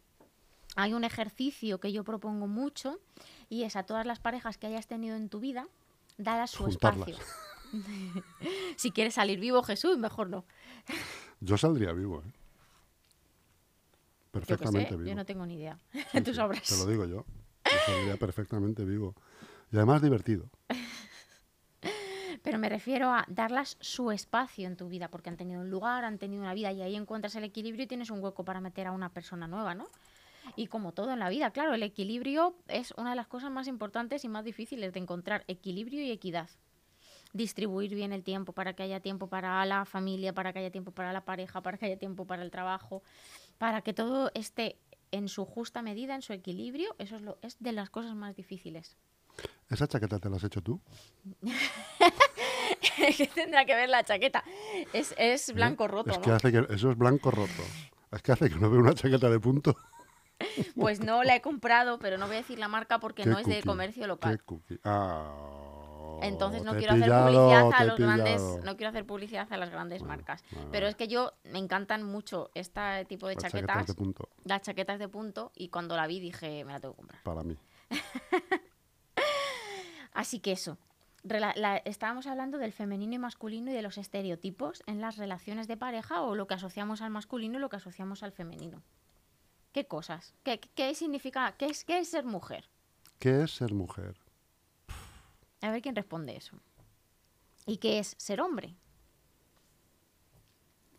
Hay 0.77 0.93
un 0.93 1.03
ejercicio 1.03 1.79
que 1.79 1.91
yo 1.91 2.03
propongo 2.05 2.47
mucho 2.47 2.99
y 3.49 3.63
es 3.63 3.75
a 3.75 3.83
todas 3.83 4.05
las 4.05 4.19
parejas 4.19 4.57
que 4.57 4.67
hayas 4.67 4.87
tenido 4.87 5.15
en 5.17 5.27
tu 5.27 5.39
vida, 5.41 5.67
dalas 6.17 6.51
su 6.51 6.63
Juntarlas. 6.65 7.07
espacio. 7.09 7.33
si 8.75 8.91
quieres 8.91 9.15
salir 9.15 9.39
vivo, 9.39 9.63
Jesús, 9.63 9.97
mejor 9.97 10.29
no. 10.29 10.45
Yo 11.39 11.57
saldría 11.57 11.91
vivo, 11.93 12.21
¿eh? 12.25 12.31
Yo 12.31 14.31
Perfectamente 14.31 14.89
sé, 14.89 14.97
vivo. 14.97 15.09
yo 15.09 15.15
no 15.15 15.25
tengo 15.25 15.45
ni 15.45 15.55
idea. 15.55 15.79
Sí, 15.91 16.21
Tú 16.23 16.31
sí, 16.31 16.35
sabrás. 16.35 16.63
Te 16.63 16.77
lo 16.77 16.85
digo 16.85 17.05
yo. 17.05 17.25
Yo 17.65 17.77
saldría 17.85 18.17
perfectamente 18.17 18.83
vivo. 18.85 19.15
Y 19.71 19.77
además 19.77 20.01
divertido. 20.01 20.49
Pero 22.43 22.59
me 22.59 22.69
refiero 22.69 23.09
a 23.09 23.25
darlas 23.27 23.77
su 23.81 24.11
espacio 24.11 24.67
en 24.67 24.77
tu 24.77 24.87
vida, 24.87 25.09
porque 25.09 25.29
han 25.29 25.37
tenido 25.37 25.59
un 25.61 25.69
lugar, 25.69 26.05
han 26.05 26.17
tenido 26.17 26.43
una 26.43 26.53
vida 26.53 26.71
y 26.71 26.81
ahí 26.81 26.95
encuentras 26.95 27.35
el 27.35 27.43
equilibrio 27.43 27.85
y 27.85 27.87
tienes 27.87 28.09
un 28.11 28.23
hueco 28.23 28.45
para 28.45 28.61
meter 28.61 28.87
a 28.87 28.91
una 28.91 29.09
persona 29.09 29.47
nueva, 29.47 29.73
¿no? 29.75 29.87
Y 30.55 30.67
como 30.67 30.93
todo 30.93 31.11
en 31.11 31.19
la 31.19 31.29
vida, 31.29 31.51
claro, 31.51 31.73
el 31.73 31.83
equilibrio 31.83 32.55
es 32.67 32.93
una 32.97 33.11
de 33.11 33.15
las 33.15 33.27
cosas 33.27 33.51
más 33.51 33.67
importantes 33.67 34.23
y 34.23 34.29
más 34.29 34.43
difíciles 34.43 34.93
de 34.93 34.99
encontrar, 34.99 35.43
equilibrio 35.47 36.01
y 36.01 36.11
equidad. 36.11 36.49
Distribuir 37.33 37.93
bien 37.93 38.13
el 38.13 38.23
tiempo 38.23 38.53
para 38.53 38.73
que 38.73 38.83
haya 38.83 38.99
tiempo 38.99 39.27
para 39.27 39.65
la 39.65 39.85
familia, 39.85 40.33
para 40.33 40.53
que 40.53 40.59
haya 40.59 40.71
tiempo 40.71 40.91
para 40.91 41.13
la 41.13 41.25
pareja, 41.25 41.61
para 41.61 41.77
que 41.77 41.85
haya 41.85 41.97
tiempo 41.97 42.25
para 42.25 42.43
el 42.43 42.51
trabajo, 42.51 43.03
para 43.57 43.81
que 43.81 43.93
todo 43.93 44.31
esté 44.33 44.77
en 45.11 45.27
su 45.27 45.45
justa 45.45 45.81
medida, 45.81 46.15
en 46.15 46.21
su 46.21 46.33
equilibrio, 46.33 46.95
eso 46.97 47.15
es, 47.15 47.21
lo, 47.21 47.37
es 47.41 47.57
de 47.59 47.71
las 47.71 47.89
cosas 47.89 48.15
más 48.15 48.35
difíciles. 48.35 48.97
¿Esa 49.69 49.87
chaqueta 49.87 50.19
te 50.19 50.29
la 50.29 50.37
has 50.37 50.43
hecho 50.43 50.61
tú? 50.61 50.79
¿Qué 53.17 53.29
tendrá 53.33 53.65
que 53.65 53.75
ver 53.75 53.89
la 53.89 54.03
chaqueta? 54.03 54.43
Es, 54.93 55.13
es 55.17 55.53
blanco 55.53 55.87
roto, 55.87 56.11
¿Eh? 56.11 56.13
Es 56.13 56.19
¿no? 56.19 56.23
que 56.23 56.31
hace 56.31 56.51
que 56.51 56.73
eso 56.73 56.91
es 56.91 56.97
blanco 56.97 57.31
roto. 57.31 57.63
Es 58.11 58.21
que 58.21 58.31
hace 58.31 58.49
que 58.49 58.55
no 58.55 58.69
vea 58.69 58.79
una 58.79 58.93
chaqueta 58.93 59.29
de 59.29 59.39
punto. 59.39 59.75
Pues 60.75 60.99
no 60.99 61.23
la 61.23 61.35
he 61.35 61.41
comprado, 61.41 61.99
pero 61.99 62.17
no 62.17 62.27
voy 62.27 62.35
a 62.35 62.39
decir 62.39 62.59
la 62.59 62.67
marca 62.67 62.99
porque 62.99 63.25
no 63.25 63.37
es 63.39 63.45
de 63.47 63.61
comercio 63.63 64.07
local. 64.07 64.41
Ah, 64.83 66.19
Entonces 66.21 66.63
no 66.63 66.75
quiero 66.75 66.93
hacer 66.93 67.09
publicidad 67.11 67.71
a 67.73 67.83
los 67.83 67.97
grandes, 67.99 68.41
no 68.63 68.75
quiero 68.77 68.89
hacer 68.89 69.05
publicidad 69.05 69.47
a 69.53 69.57
las 69.57 69.69
grandes 69.69 69.99
Bueno, 70.01 70.15
marcas. 70.15 70.43
bueno, 70.51 70.69
Pero 70.71 70.87
es 70.87 70.95
que 70.95 71.07
yo 71.07 71.33
me 71.43 71.59
encantan 71.59 72.03
mucho 72.03 72.49
este 72.55 73.05
tipo 73.05 73.27
de 73.27 73.35
Las 73.35 73.43
chaquetas, 73.43 73.87
de 73.87 73.93
punto, 73.93 74.29
las 74.43 74.61
chaquetas 74.61 74.99
de 74.99 75.07
punto, 75.07 75.51
y 75.55 75.69
cuando 75.69 75.95
la 75.95 76.07
vi 76.07 76.19
dije, 76.19 76.63
me 76.65 76.71
la 76.73 76.79
tengo 76.79 76.93
que 76.95 76.97
comprar. 76.97 77.23
para 77.23 77.43
mí. 77.43 77.55
Así 80.13 80.39
que 80.39 80.51
eso. 80.51 80.77
Rela- 81.23 81.55
la- 81.55 81.77
estábamos 81.77 82.25
hablando 82.27 82.57
del 82.57 82.71
femenino 82.71 83.13
y 83.15 83.19
masculino 83.19 83.69
y 83.71 83.73
de 83.73 83.81
los 83.81 83.97
estereotipos 83.97 84.81
en 84.87 85.01
las 85.01 85.17
relaciones 85.17 85.67
de 85.67 85.75
pareja 85.77 86.21
o 86.21 86.35
lo 86.35 86.47
que 86.47 86.53
asociamos 86.53 87.01
al 87.01 87.09
masculino 87.11 87.57
y 87.57 87.61
lo 87.61 87.69
que 87.69 87.75
asociamos 87.75 88.23
al 88.23 88.31
femenino. 88.31 88.81
¿Qué 89.77 89.85
cosas? 89.85 90.33
¿Qué, 90.41 90.59
qué 90.73 90.95
significa? 90.95 91.51
¿Qué 91.55 91.67
es, 91.67 91.85
¿Qué 91.85 91.99
es 91.99 92.09
ser 92.09 92.25
mujer? 92.25 92.67
¿Qué 93.19 93.43
es 93.43 93.51
ser 93.51 93.75
mujer? 93.75 94.17
A 95.61 95.69
ver 95.69 95.83
quién 95.83 95.95
responde 95.95 96.35
eso. 96.35 96.57
¿Y 97.67 97.77
qué 97.77 97.99
es 97.99 98.15
ser 98.17 98.41
hombre? 98.41 98.75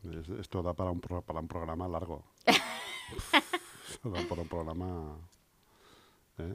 Es- 0.04 0.28
Esto 0.28 0.62
da 0.62 0.74
para 0.74 0.92
un, 0.92 1.00
pro- 1.00 1.22
para 1.22 1.40
un 1.40 1.48
programa 1.48 1.88
largo. 1.88 2.24
Esto 3.90 4.10
da 4.10 4.22
para 4.28 4.42
un 4.42 4.48
programa... 4.48 5.18
¿eh? 6.38 6.54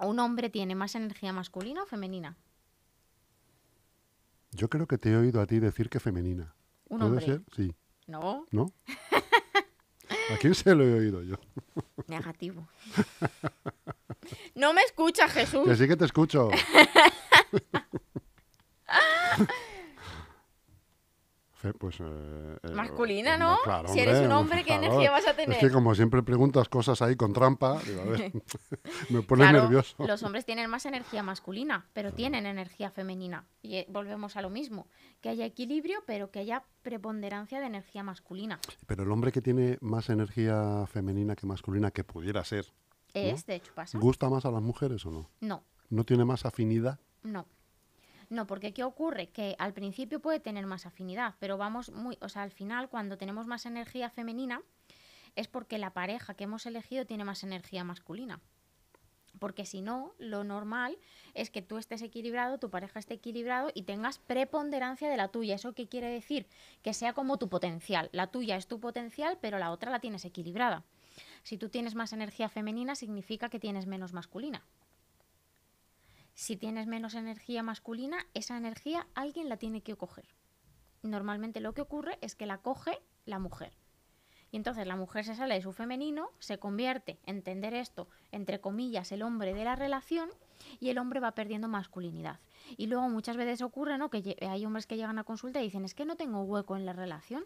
¿Un 0.00 0.18
hombre 0.18 0.50
tiene 0.50 0.74
más 0.74 0.96
energía 0.96 1.32
masculina 1.32 1.84
o 1.84 1.86
femenina? 1.86 2.36
Yo 4.50 4.68
creo 4.68 4.88
que 4.88 4.98
te 4.98 5.12
he 5.12 5.16
oído 5.16 5.40
a 5.40 5.46
ti 5.46 5.60
decir 5.60 5.88
que 5.88 6.00
femenina. 6.00 6.52
Un 6.88 6.98
¿Puede 6.98 7.10
hombre. 7.12 7.26
ser? 7.26 7.42
Sí. 7.54 7.72
No, 8.08 8.44
¿No? 8.50 8.72
¿A 10.32 10.36
quién 10.38 10.54
se 10.54 10.74
lo 10.74 10.84
he 10.84 10.94
oído 10.94 11.22
yo? 11.22 11.36
negativo. 12.06 12.66
no 14.54 14.72
me 14.72 14.82
escucha 14.82 15.28
Jesús. 15.28 15.66
Que 15.66 15.76
sí 15.76 15.86
que 15.88 15.96
te 15.96 16.04
escucho. 16.04 16.50
Pues, 21.72 21.98
eh, 22.00 22.04
eh, 22.62 22.68
Masculina, 22.72 23.36
eh, 23.36 23.38
¿no? 23.38 23.56
claro, 23.64 23.88
Si 23.88 23.98
eres 24.00 24.20
un 24.20 24.32
hombre, 24.32 24.58
¿qué 24.58 24.66
claro. 24.66 24.84
energía 24.84 25.10
vas 25.10 25.26
a 25.26 25.30
Es 25.30 25.36
tener? 25.36 25.58
que 25.58 25.70
como 25.70 25.94
siempre 25.94 26.22
preguntas 26.22 26.68
cosas 26.68 27.00
ahí 27.02 27.16
con 27.16 27.32
trampa, 27.32 27.80
digo, 27.82 28.02
a 28.02 28.04
ver, 28.04 28.32
me 29.10 29.22
pone 29.22 29.42
Claro, 29.44 29.62
nervioso. 29.62 29.96
los 30.06 30.22
hombres 30.22 30.44
tienen 30.44 30.68
más 30.68 30.84
energía 30.86 31.22
masculina, 31.22 31.86
pero 31.92 32.12
tienen 32.12 32.46
energía 32.46 32.90
femenina. 32.90 33.46
Y 33.62 33.76
eh, 33.76 33.86
volvemos 33.88 34.36
a 34.36 34.42
lo 34.42 34.50
mismo, 34.50 34.88
que 35.20 35.28
haya 35.30 35.46
equilibrio, 35.46 36.02
pero 36.06 36.30
que 36.30 36.40
haya 36.40 36.64
preponderancia 36.82 37.60
de 37.60 37.66
energía 37.66 38.02
masculina. 38.02 38.60
Pero 38.86 39.04
el 39.04 39.10
hombre 39.10 39.32
que 39.32 39.40
tiene 39.40 39.78
más 39.80 40.10
energía 40.10 40.84
femenina 40.86 41.34
que 41.36 41.46
masculina, 41.46 41.90
que 41.90 42.04
pudiera 42.04 42.44
ser, 42.44 42.66
Es, 43.14 43.46
de 43.46 43.54
hecho, 43.54 43.72
pasa. 43.74 43.98
¿gusta 43.98 44.28
más 44.28 44.44
a 44.44 44.50
las 44.50 44.62
mujeres 44.62 45.06
o 45.06 45.10
no? 45.10 45.30
No, 45.40 45.62
¿No 45.90 46.04
tiene 46.04 46.24
más 46.24 46.44
afinidad? 46.44 46.98
no. 47.22 47.46
No, 48.30 48.46
porque 48.46 48.72
¿qué 48.72 48.84
ocurre? 48.84 49.28
Que 49.28 49.56
al 49.58 49.72
principio 49.72 50.20
puede 50.20 50.40
tener 50.40 50.66
más 50.66 50.86
afinidad, 50.86 51.34
pero 51.38 51.56
vamos 51.56 51.90
muy, 51.90 52.18
o 52.20 52.28
sea, 52.28 52.42
al 52.42 52.50
final 52.50 52.88
cuando 52.88 53.18
tenemos 53.18 53.46
más 53.46 53.66
energía 53.66 54.10
femenina 54.10 54.62
es 55.36 55.48
porque 55.48 55.78
la 55.78 55.92
pareja 55.92 56.34
que 56.34 56.44
hemos 56.44 56.66
elegido 56.66 57.06
tiene 57.06 57.24
más 57.24 57.42
energía 57.42 57.84
masculina. 57.84 58.40
Porque 59.38 59.66
si 59.66 59.82
no, 59.82 60.14
lo 60.18 60.44
normal 60.44 60.96
es 61.34 61.50
que 61.50 61.60
tú 61.60 61.76
estés 61.76 62.02
equilibrado, 62.02 62.58
tu 62.58 62.70
pareja 62.70 63.00
esté 63.00 63.14
equilibrado 63.14 63.70
y 63.74 63.82
tengas 63.82 64.18
preponderancia 64.18 65.08
de 65.08 65.16
la 65.16 65.28
tuya. 65.28 65.56
¿Eso 65.56 65.72
qué 65.72 65.88
quiere 65.88 66.08
decir? 66.08 66.46
Que 66.82 66.94
sea 66.94 67.14
como 67.14 67.36
tu 67.36 67.48
potencial. 67.48 68.08
La 68.12 68.28
tuya 68.28 68.56
es 68.56 68.68
tu 68.68 68.78
potencial, 68.78 69.38
pero 69.40 69.58
la 69.58 69.72
otra 69.72 69.90
la 69.90 69.98
tienes 69.98 70.24
equilibrada. 70.24 70.84
Si 71.42 71.58
tú 71.58 71.68
tienes 71.68 71.94
más 71.96 72.12
energía 72.12 72.48
femenina, 72.48 72.94
significa 72.94 73.48
que 73.48 73.58
tienes 73.58 73.86
menos 73.86 74.12
masculina. 74.12 74.62
Si 76.34 76.56
tienes 76.56 76.86
menos 76.86 77.14
energía 77.14 77.62
masculina, 77.62 78.26
esa 78.34 78.56
energía 78.56 79.06
alguien 79.14 79.48
la 79.48 79.56
tiene 79.56 79.82
que 79.82 79.96
coger. 79.96 80.26
Normalmente 81.02 81.60
lo 81.60 81.74
que 81.74 81.82
ocurre 81.82 82.18
es 82.20 82.34
que 82.34 82.46
la 82.46 82.58
coge 82.58 83.00
la 83.24 83.38
mujer. 83.38 83.76
Y 84.50 84.56
entonces 84.56 84.86
la 84.86 84.96
mujer 84.96 85.24
se 85.24 85.34
sale 85.34 85.54
de 85.54 85.62
su 85.62 85.72
femenino, 85.72 86.30
se 86.38 86.58
convierte, 86.58 87.18
entender 87.26 87.74
esto, 87.74 88.08
entre 88.30 88.60
comillas, 88.60 89.10
el 89.10 89.22
hombre 89.22 89.52
de 89.52 89.64
la 89.64 89.74
relación 89.74 90.30
y 90.78 90.90
el 90.90 90.98
hombre 90.98 91.18
va 91.18 91.32
perdiendo 91.32 91.68
masculinidad. 91.68 92.38
Y 92.76 92.86
luego 92.86 93.08
muchas 93.08 93.36
veces 93.36 93.62
ocurre 93.62 93.98
¿no? 93.98 94.10
que 94.10 94.36
hay 94.40 94.64
hombres 94.64 94.86
que 94.86 94.96
llegan 94.96 95.18
a 95.18 95.24
consulta 95.24 95.60
y 95.60 95.64
dicen, 95.64 95.84
es 95.84 95.94
que 95.94 96.04
no 96.04 96.16
tengo 96.16 96.42
hueco 96.42 96.76
en 96.76 96.86
la 96.86 96.92
relación. 96.92 97.44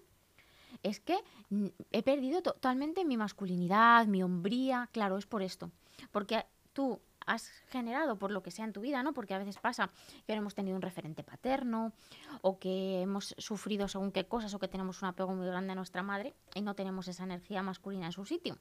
Es 0.82 1.00
que 1.00 1.16
mm, 1.50 1.66
he 1.92 2.02
perdido 2.02 2.42
totalmente 2.42 3.04
mi 3.04 3.16
masculinidad, 3.16 4.06
mi 4.06 4.22
hombría. 4.22 4.88
Claro, 4.92 5.16
es 5.16 5.26
por 5.26 5.42
esto. 5.42 5.70
Porque 6.10 6.44
tú 6.74 7.00
has 7.28 7.50
generado 7.68 8.18
por 8.18 8.30
lo 8.30 8.42
que 8.42 8.50
sea 8.50 8.64
en 8.64 8.72
tu 8.72 8.80
vida, 8.80 9.02
¿no? 9.02 9.12
Porque 9.12 9.34
a 9.34 9.38
veces 9.38 9.58
pasa 9.58 9.90
que 10.26 10.34
no 10.34 10.40
hemos 10.40 10.54
tenido 10.54 10.76
un 10.76 10.82
referente 10.82 11.22
paterno 11.22 11.92
o 12.40 12.58
que 12.58 13.02
hemos 13.02 13.34
sufrido 13.38 13.86
según 13.86 14.12
qué 14.12 14.26
cosas 14.26 14.54
o 14.54 14.58
que 14.58 14.66
tenemos 14.66 15.02
un 15.02 15.08
apego 15.08 15.34
muy 15.34 15.46
grande 15.46 15.72
a 15.72 15.74
nuestra 15.74 16.02
madre 16.02 16.34
y 16.54 16.62
no 16.62 16.74
tenemos 16.74 17.06
esa 17.06 17.24
energía 17.24 17.62
masculina 17.62 18.06
en 18.06 18.12
su 18.12 18.24
sitio. 18.24 18.58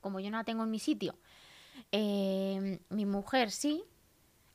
Como 0.00 0.20
yo 0.20 0.30
no 0.30 0.38
la 0.38 0.44
tengo 0.44 0.64
en 0.64 0.70
mi 0.70 0.80
sitio, 0.80 1.16
eh, 1.92 2.80
mi 2.90 3.06
mujer 3.06 3.50
sí, 3.50 3.84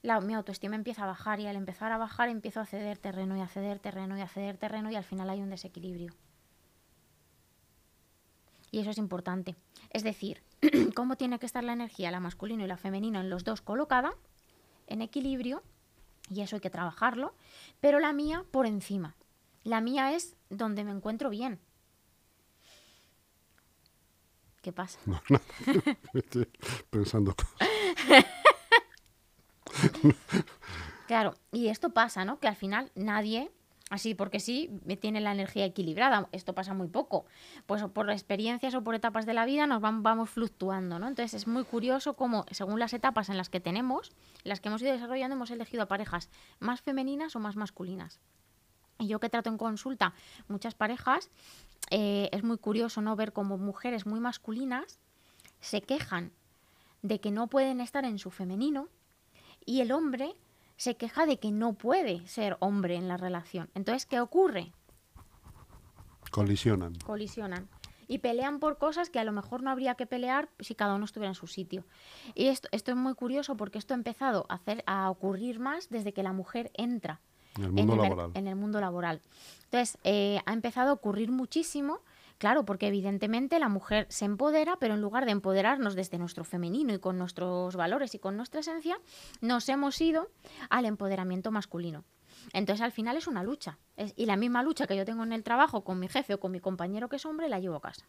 la, 0.01 0.19
mi 0.19 0.33
autoestima 0.33 0.75
empieza 0.75 1.03
a 1.03 1.07
bajar 1.07 1.39
y 1.39 1.47
al 1.47 1.55
empezar 1.55 1.91
a 1.91 1.97
bajar 1.97 2.29
empiezo 2.29 2.59
a 2.59 2.65
ceder 2.65 2.97
terreno 2.97 3.37
y 3.37 3.41
a 3.41 3.47
ceder 3.47 3.79
terreno 3.79 4.17
y 4.17 4.21
a 4.21 4.27
ceder 4.27 4.57
terreno 4.57 4.91
y 4.91 4.95
al 4.95 5.03
final 5.03 5.29
hay 5.29 5.41
un 5.41 5.49
desequilibrio. 5.49 6.13
Y 8.71 8.79
eso 8.79 8.89
es 8.89 8.97
importante. 8.97 9.55
Es 9.89 10.03
decir, 10.03 10.41
cómo 10.95 11.15
tiene 11.17 11.39
que 11.39 11.45
estar 11.45 11.63
la 11.63 11.73
energía, 11.73 12.11
la 12.11 12.19
masculina 12.19 12.63
y 12.63 12.67
la 12.67 12.77
femenina 12.77 13.21
en 13.21 13.29
los 13.29 13.43
dos 13.43 13.61
colocada, 13.61 14.13
en 14.87 15.01
equilibrio, 15.01 15.63
y 16.29 16.41
eso 16.41 16.55
hay 16.55 16.61
que 16.61 16.69
trabajarlo, 16.69 17.33
pero 17.79 17.99
la 17.99 18.13
mía 18.13 18.45
por 18.51 18.65
encima. 18.65 19.15
La 19.63 19.81
mía 19.81 20.13
es 20.13 20.35
donde 20.49 20.83
me 20.83 20.91
encuentro 20.91 21.29
bien. 21.29 21.59
¿Qué 24.61 24.71
pasa? 24.71 24.99
Estoy 26.13 26.47
pensando. 26.89 27.35
Claro, 31.07 31.35
y 31.51 31.67
esto 31.67 31.89
pasa, 31.89 32.23
¿no? 32.23 32.39
Que 32.39 32.47
al 32.47 32.55
final 32.55 32.89
nadie, 32.95 33.51
así 33.91 34.15
porque 34.15 34.39
sí, 34.39 34.71
me 34.85 34.97
tiene 34.97 35.21
la 35.21 35.31
energía 35.31 35.65
equilibrada. 35.65 36.27
Esto 36.31 36.55
pasa 36.55 36.73
muy 36.73 36.87
poco. 36.87 37.25
Pues 37.67 37.83
por 37.93 38.09
experiencias 38.09 38.73
o 38.73 38.83
por 38.83 38.95
etapas 38.95 39.27
de 39.27 39.35
la 39.35 39.45
vida 39.45 39.67
nos 39.67 39.81
van- 39.81 40.01
vamos 40.01 40.31
fluctuando, 40.31 40.97
¿no? 40.97 41.07
Entonces 41.07 41.35
es 41.35 41.47
muy 41.47 41.63
curioso 41.63 42.15
cómo, 42.15 42.45
según 42.49 42.79
las 42.79 42.93
etapas 42.93 43.29
en 43.29 43.37
las 43.37 43.49
que 43.49 43.59
tenemos, 43.59 44.11
las 44.43 44.59
que 44.61 44.69
hemos 44.69 44.81
ido 44.81 44.93
desarrollando, 44.93 45.35
hemos 45.35 45.51
elegido 45.51 45.83
a 45.83 45.87
parejas 45.87 46.29
más 46.59 46.81
femeninas 46.81 47.35
o 47.35 47.39
más 47.39 47.55
masculinas. 47.55 48.19
Y 48.97 49.07
yo 49.07 49.19
que 49.19 49.29
trato 49.29 49.49
en 49.49 49.57
consulta 49.57 50.13
muchas 50.47 50.73
parejas, 50.73 51.29
eh, 51.89 52.29
es 52.31 52.43
muy 52.43 52.57
curioso 52.57 53.01
no 53.01 53.15
ver 53.15 53.33
cómo 53.33 53.57
mujeres 53.57 54.05
muy 54.05 54.19
masculinas 54.19 54.99
se 55.59 55.81
quejan 55.81 56.31
de 57.01 57.19
que 57.19 57.31
no 57.31 57.47
pueden 57.47 57.81
estar 57.81 58.05
en 58.05 58.19
su 58.19 58.31
femenino 58.31 58.87
y 59.65 59.81
el 59.81 59.91
hombre 59.91 60.35
se 60.81 60.97
queja 60.97 61.27
de 61.27 61.37
que 61.37 61.51
no 61.51 61.73
puede 61.73 62.25
ser 62.27 62.57
hombre 62.59 62.95
en 62.95 63.07
la 63.07 63.15
relación. 63.15 63.69
Entonces, 63.75 64.07
¿qué 64.07 64.19
ocurre? 64.19 64.73
Colisionan. 66.31 66.95
Colisionan. 67.05 67.67
Y 68.07 68.17
pelean 68.17 68.59
por 68.59 68.79
cosas 68.79 69.11
que 69.11 69.19
a 69.19 69.23
lo 69.23 69.31
mejor 69.31 69.61
no 69.61 69.69
habría 69.69 69.93
que 69.93 70.07
pelear 70.07 70.49
si 70.59 70.73
cada 70.73 70.95
uno 70.95 71.05
estuviera 71.05 71.29
en 71.29 71.35
su 71.35 71.45
sitio. 71.45 71.85
Y 72.33 72.47
esto, 72.47 72.67
esto 72.71 72.89
es 72.89 72.97
muy 72.97 73.13
curioso 73.13 73.55
porque 73.57 73.77
esto 73.77 73.93
ha 73.93 73.97
empezado 73.97 74.47
a, 74.49 74.55
hacer, 74.55 74.83
a 74.87 75.09
ocurrir 75.11 75.59
más 75.59 75.87
desde 75.89 76.13
que 76.13 76.23
la 76.23 76.33
mujer 76.33 76.71
entra 76.73 77.21
En 77.57 77.63
el 77.65 77.71
mundo 77.71 77.81
en, 77.83 77.89
el, 77.91 77.95
mer- 77.99 78.09
laboral. 78.09 78.31
en 78.33 78.47
el 78.47 78.55
mundo 78.55 78.81
laboral. 78.81 79.21
Entonces, 79.65 79.99
eh, 80.03 80.39
ha 80.47 80.53
empezado 80.53 80.89
a 80.89 80.93
ocurrir 80.93 81.31
muchísimo, 81.31 81.99
claro, 82.41 82.65
porque 82.65 82.87
evidentemente 82.87 83.59
la 83.59 83.69
mujer 83.69 84.07
se 84.09 84.25
empodera, 84.25 84.75
pero 84.79 84.95
en 84.95 85.01
lugar 85.01 85.25
de 85.25 85.31
empoderarnos 85.31 85.93
desde 85.93 86.17
nuestro 86.17 86.43
femenino 86.43 86.91
y 86.91 86.97
con 86.97 87.19
nuestros 87.19 87.75
valores 87.75 88.15
y 88.15 88.19
con 88.19 88.35
nuestra 88.35 88.61
esencia, 88.61 88.99
nos 89.41 89.69
hemos 89.69 90.01
ido 90.01 90.27
al 90.71 90.85
empoderamiento 90.85 91.51
masculino. 91.51 92.03
Entonces, 92.51 92.81
al 92.81 92.91
final 92.91 93.15
es 93.15 93.27
una 93.27 93.43
lucha. 93.43 93.77
Y 94.15 94.25
la 94.25 94.37
misma 94.37 94.63
lucha 94.63 94.87
que 94.87 94.95
yo 94.95 95.05
tengo 95.05 95.21
en 95.21 95.33
el 95.33 95.43
trabajo 95.43 95.83
con 95.83 95.99
mi 95.99 96.07
jefe 96.07 96.33
o 96.33 96.39
con 96.39 96.51
mi 96.51 96.59
compañero 96.59 97.09
que 97.09 97.17
es 97.17 97.25
hombre, 97.27 97.47
la 97.47 97.59
llevo 97.59 97.75
a 97.75 97.81
casa. 97.81 98.07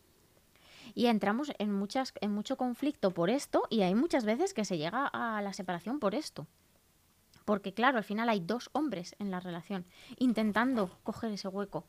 Y 0.94 1.08
entramos 1.08 1.52
en, 1.58 1.70
muchas, 1.70 2.14
en 2.22 2.32
mucho 2.32 2.56
conflicto 2.56 3.10
por 3.10 3.28
esto 3.28 3.64
y 3.68 3.82
hay 3.82 3.94
muchas 3.94 4.24
veces 4.24 4.54
que 4.54 4.64
se 4.64 4.78
llega 4.78 5.06
a 5.08 5.42
la 5.42 5.52
separación 5.52 5.98
por 5.98 6.14
esto. 6.14 6.46
Porque 7.44 7.74
claro, 7.74 7.98
al 7.98 8.04
final 8.04 8.30
hay 8.30 8.40
dos 8.40 8.70
hombres 8.72 9.14
en 9.18 9.30
la 9.30 9.40
relación 9.40 9.84
intentando 10.16 10.98
coger 11.02 11.32
ese 11.32 11.48
hueco. 11.48 11.84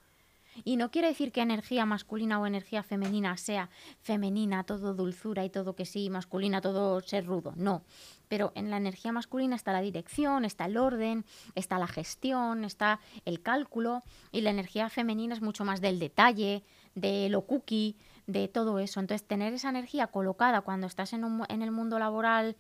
Y 0.64 0.78
no 0.78 0.92
quiere 0.92 1.08
decir 1.10 1.32
que 1.32 1.42
energía 1.42 1.86
masculina 1.86 2.40
o 2.40 2.46
energía 2.46 2.84
femenina 2.84 3.38
sea 3.38 3.70
femenina, 4.02 4.64
todo 4.64 4.94
dulzura 4.94 5.44
y 5.46 5.50
todo 5.50 5.76
que 5.76 5.86
sí, 5.86 6.10
masculina, 6.10 6.62
todo 6.62 7.02
ser 7.02 7.26
rudo. 7.26 7.54
No. 7.56 7.84
Pero 8.28 8.52
en 8.56 8.70
la 8.70 8.78
energía 8.78 9.12
masculina 9.12 9.56
está 9.56 9.74
la 9.74 9.82
dirección, 9.82 10.46
está 10.46 10.66
el 10.66 10.78
orden, 10.78 11.26
está 11.56 11.78
la 11.80 11.88
gestión, 11.88 12.64
está 12.66 13.00
el 13.26 13.42
cálculo. 13.42 14.04
Y 14.32 14.42
la 14.42 14.50
energía 14.50 14.90
femenina 14.90 15.34
es 15.34 15.42
mucho 15.42 15.66
más 15.66 15.82
del 15.82 16.00
detalle, 16.00 16.64
de 16.96 17.30
lo 17.30 17.42
cookie, 17.46 17.96
de 18.28 18.48
todo 18.48 18.80
eso. 18.80 19.00
Entonces, 19.00 19.28
tener 19.28 19.54
esa 19.54 19.70
energía 19.70 20.08
colocada 20.08 20.62
cuando 20.62 20.88
estás 20.88 21.14
en, 21.14 21.24
un, 21.24 21.44
en 21.50 21.62
el 21.62 21.72
mundo 21.72 22.00
laboral 22.00 22.56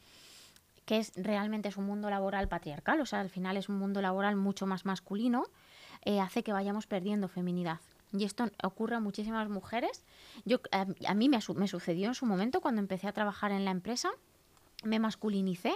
que 0.85 0.97
es 0.97 1.13
realmente 1.15 1.69
es 1.69 1.77
un 1.77 1.85
mundo 1.85 2.09
laboral 2.09 2.47
patriarcal, 2.47 3.00
o 3.00 3.05
sea, 3.05 3.21
al 3.21 3.29
final 3.29 3.57
es 3.57 3.69
un 3.69 3.77
mundo 3.77 4.01
laboral 4.01 4.35
mucho 4.35 4.65
más 4.65 4.85
masculino, 4.85 5.45
eh, 6.05 6.19
hace 6.19 6.43
que 6.43 6.53
vayamos 6.53 6.88
perdiendo 6.88 7.27
feminidad. 7.27 7.79
Y 8.12 8.25
esto 8.25 8.45
ocurre 8.63 8.95
a 8.95 9.00
muchísimas 9.00 9.50
mujeres. 9.50 10.03
Yo, 10.45 10.60
a, 10.72 11.13
mí 11.15 11.29
me, 11.29 11.41
sucedió 11.41 12.07
en 12.07 12.15
su 12.15 12.25
momento 12.25 12.62
cuando 12.62 12.79
empecé 12.79 13.07
a 13.07 13.13
trabajar 13.13 13.51
en 13.51 13.65
la 13.65 13.72
empresa, 13.72 14.12
me 14.83 15.00
masculinicé 15.00 15.74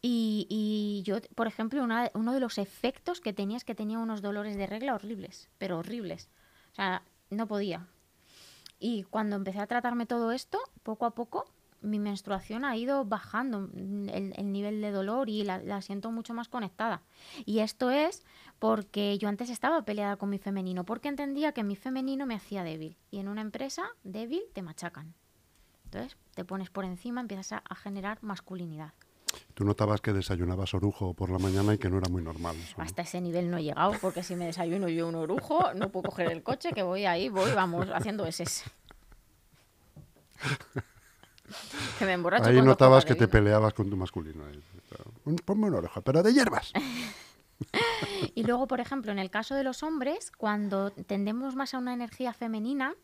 y, 0.00 0.46
y 0.48 1.02
yo, 1.04 1.18
por 1.36 1.46
ejemplo, 1.46 1.86
uno 2.14 2.32
de 2.32 2.40
los 2.40 2.58
efectos 2.58 3.20
que 3.20 3.32
tenía 3.32 3.56
es 3.56 3.64
que 3.64 3.76
tenía 3.76 3.98
unos 3.98 4.22
dolores 4.22 4.56
de 4.56 4.66
regla 4.66 4.94
horribles, 4.94 5.48
pero 5.58 5.78
horribles. 5.78 6.28
O 6.72 6.74
sea, 6.74 7.02
no 7.30 7.46
podía. 7.46 7.86
Y 8.80 9.04
cuando 9.04 9.36
empecé 9.36 9.60
a 9.60 9.68
tratarme 9.68 10.06
todo 10.06 10.32
esto, 10.32 10.58
poco 10.82 11.06
a 11.06 11.12
poco 11.12 11.46
mi 11.82 11.98
menstruación 11.98 12.64
ha 12.64 12.76
ido 12.76 13.04
bajando 13.04 13.68
el, 13.74 14.52
nivel 14.52 14.80
de 14.80 14.90
dolor 14.90 15.28
y 15.28 15.44
la, 15.44 15.82
siento 15.82 16.10
mucho 16.10 16.34
más 16.34 16.48
conectada. 16.48 17.02
Y 17.44 17.60
esto 17.60 17.90
es 17.90 18.24
porque 18.58 19.18
yo 19.18 19.28
antes 19.28 19.50
estaba 19.50 19.84
peleada 19.84 20.16
con 20.16 20.30
mi 20.30 20.38
femenino, 20.38 20.84
porque 20.84 21.08
entendía 21.08 21.52
que 21.52 21.64
mi 21.64 21.76
femenino 21.76 22.26
me 22.26 22.34
hacía 22.34 22.64
débil. 22.64 22.96
Y 23.10 23.18
en 23.18 23.28
una 23.28 23.40
empresa 23.40 23.84
débil 24.04 24.42
te 24.52 24.62
machacan. 24.62 25.14
Entonces 25.84 26.16
te 26.34 26.44
pones 26.44 26.70
por 26.70 26.84
encima, 26.84 27.20
empiezas 27.20 27.52
a, 27.52 27.74
generar 27.74 28.18
masculinidad. 28.22 28.92
Tú 29.54 29.64
notabas 29.64 30.00
que 30.00 30.12
desayunabas 30.12 30.74
orujo 30.74 31.14
por 31.14 31.30
la 31.30 31.38
mañana 31.38 31.74
y 31.74 31.78
que 31.78 31.90
no 31.90 31.98
era 31.98 32.08
muy 32.08 32.22
normal. 32.22 32.56
Hasta 32.76 33.02
ese 33.02 33.20
nivel 33.20 33.50
no 33.50 33.58
he 33.58 33.62
llegado, 33.62 33.92
porque 34.00 34.22
si 34.22 34.36
me 34.36 34.46
desayuno 34.46 34.88
yo 34.88 35.08
un 35.08 35.14
orujo, 35.14 35.74
no 35.74 35.90
puedo 35.90 36.10
coger 36.10 36.30
el 36.30 36.42
coche, 36.42 36.72
que 36.72 36.82
voy 36.82 37.06
ahí, 37.06 37.28
voy, 37.28 37.50
vamos, 37.52 37.88
haciendo 37.92 38.26
ese. 38.26 38.44
que 42.02 42.06
me 42.06 42.14
emborracho. 42.14 42.50
Ahí 42.50 42.60
notabas 42.60 43.04
que 43.04 43.14
te 43.14 43.28
peleabas 43.28 43.74
con 43.74 43.88
tu 43.88 43.96
masculino. 43.96 44.42
Ponme 45.44 45.68
una 45.68 45.78
oreja, 45.78 46.00
pero 46.00 46.22
de 46.22 46.34
hierbas. 46.34 46.72
y 48.34 48.42
luego, 48.42 48.66
por 48.66 48.80
ejemplo, 48.80 49.12
en 49.12 49.20
el 49.20 49.30
caso 49.30 49.54
de 49.54 49.62
los 49.62 49.84
hombres, 49.84 50.32
cuando 50.32 50.90
tendemos 50.90 51.54
más 51.54 51.74
a 51.74 51.78
una 51.78 51.92
energía 51.94 52.32
femenina, 52.32 52.94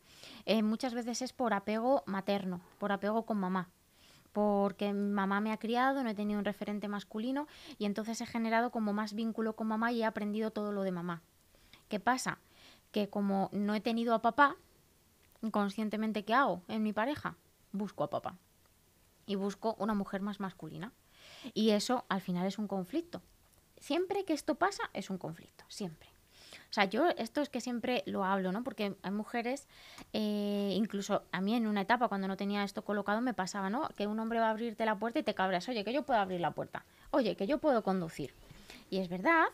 eh, 0.45 0.63
muchas 0.63 0.93
veces 0.93 1.21
es 1.21 1.31
por 1.31 1.53
apego 1.53 2.03
materno, 2.07 2.59
por 2.77 2.91
apego 2.91 3.25
con 3.25 3.37
mamá 3.37 3.69
porque 4.31 4.93
mamá 4.93 5.41
me 5.41 5.51
ha 5.51 5.57
criado, 5.57 6.03
no 6.03 6.09
he 6.11 6.13
tenido 6.13 6.37
un 6.37 6.45
referente 6.45 6.87
masculino 6.87 7.47
y 7.79 7.85
entonces 7.85 8.21
he 8.21 8.27
generado 8.27 8.69
como 8.69 8.93
más 8.93 9.15
vínculo 9.15 9.55
con 9.55 9.65
mamá 9.67 9.91
y 9.91 10.03
he 10.03 10.05
aprendido 10.05 10.51
todo 10.51 10.71
lo 10.71 10.83
de 10.83 10.91
mamá. 10.91 11.23
¿Qué 11.87 11.99
pasa? 11.99 12.37
Que 12.91 13.09
como 13.09 13.49
no 13.51 13.73
he 13.73 13.81
tenido 13.81 14.13
a 14.13 14.21
papá, 14.21 14.55
inconscientemente, 15.41 16.23
¿qué 16.25 16.35
hago 16.35 16.61
en 16.67 16.83
mi 16.83 16.93
pareja? 16.93 17.37
busco 17.71 18.03
a 18.03 18.09
papá 18.09 18.37
y 19.29 19.35
busco 19.35 19.75
una 19.77 19.93
mujer 19.93 20.21
más 20.21 20.39
masculina. 20.39 20.91
Y 21.53 21.69
eso 21.69 22.03
al 22.09 22.19
final 22.19 22.47
es 22.47 22.57
un 22.57 22.67
conflicto. 22.67 23.21
Siempre 23.77 24.25
que 24.25 24.33
esto 24.33 24.55
pasa 24.55 24.89
es 24.91 25.11
un 25.11 25.19
conflicto, 25.19 25.63
siempre. 25.67 26.09
O 26.71 26.73
sea, 26.73 26.85
yo 26.85 27.09
esto 27.09 27.41
es 27.41 27.49
que 27.49 27.61
siempre 27.61 28.01
lo 28.07 28.25
hablo, 28.25 28.51
¿no? 28.51 28.63
Porque 28.63 28.95
hay 29.03 29.11
mujeres, 29.11 29.67
eh, 30.13 30.73
incluso 30.75 31.21
a 31.31 31.41
mí 31.41 31.53
en 31.53 31.67
una 31.67 31.81
etapa 31.81 32.07
cuando 32.07 32.27
no 32.27 32.37
tenía 32.37 32.63
esto 32.63 32.83
colocado 32.83 33.21
me 33.21 33.35
pasaba, 33.35 33.69
¿no? 33.69 33.87
Que 33.89 34.07
un 34.07 34.19
hombre 34.19 34.39
va 34.39 34.47
a 34.47 34.49
abrirte 34.49 34.83
la 34.83 34.97
puerta 34.97 35.19
y 35.19 35.23
te 35.23 35.35
cabras, 35.35 35.69
oye, 35.69 35.83
que 35.83 35.93
yo 35.93 36.01
puedo 36.03 36.19
abrir 36.19 36.41
la 36.41 36.51
puerta, 36.51 36.83
oye, 37.11 37.35
que 37.35 37.45
yo 37.45 37.59
puedo 37.59 37.83
conducir. 37.83 38.33
Y 38.89 38.97
es 38.97 39.09
verdad 39.09 39.45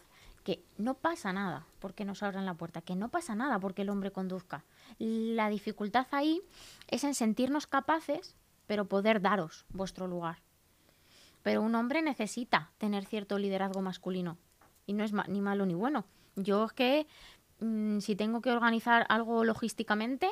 que 0.45 0.63
no 0.77 0.93
pasa 0.93 1.33
nada 1.33 1.65
porque 1.79 2.05
nos 2.05 2.23
abran 2.23 2.45
la 2.45 2.53
puerta, 2.53 2.79
que 2.81 2.95
no 2.95 3.09
pasa 3.09 3.35
nada 3.35 3.59
porque 3.59 3.81
el 3.81 3.89
hombre 3.89 4.11
conduzca. 4.11 4.63
La 4.99 5.49
dificultad 5.49 6.07
ahí 6.11 6.41
es 6.87 7.03
en 7.03 7.13
sentirnos 7.13 7.67
capaces, 7.67 8.35
pero 8.67 8.85
poder 8.85 9.21
daros 9.21 9.65
vuestro 9.69 10.07
lugar. 10.07 10.41
Pero 11.43 11.61
un 11.61 11.75
hombre 11.75 12.01
necesita 12.01 12.71
tener 12.77 13.05
cierto 13.05 13.37
liderazgo 13.37 13.81
masculino 13.81 14.37
y 14.85 14.93
no 14.93 15.03
es 15.03 15.13
ni 15.27 15.41
malo 15.41 15.65
ni 15.65 15.75
bueno. 15.75 16.05
Yo 16.35 16.65
es 16.65 16.73
que 16.73 17.07
mm, 17.59 17.99
si 17.99 18.15
tengo 18.15 18.41
que 18.41 18.51
organizar 18.51 19.05
algo 19.09 19.43
logísticamente, 19.43 20.27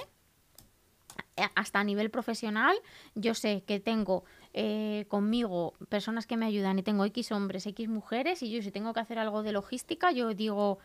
eh, 1.35 1.43
hasta 1.55 1.79
a 1.79 1.83
nivel 1.83 2.11
profesional, 2.11 2.75
yo 3.15 3.33
sé 3.33 3.63
que 3.63 3.79
tengo 3.79 4.23
eh, 4.53 5.05
conmigo 5.07 5.73
personas 5.89 6.27
que 6.27 6.37
me 6.37 6.45
ayudan 6.45 6.77
y 6.77 6.83
tengo 6.83 7.05
X 7.05 7.31
hombres, 7.31 7.65
X 7.65 7.89
mujeres, 7.89 8.43
y 8.43 8.51
yo 8.51 8.61
si 8.61 8.71
tengo 8.71 8.93
que 8.93 8.99
hacer 8.99 9.17
algo 9.17 9.41
de 9.41 9.51
logística, 9.51 10.11
yo 10.11 10.33
digo 10.33 10.77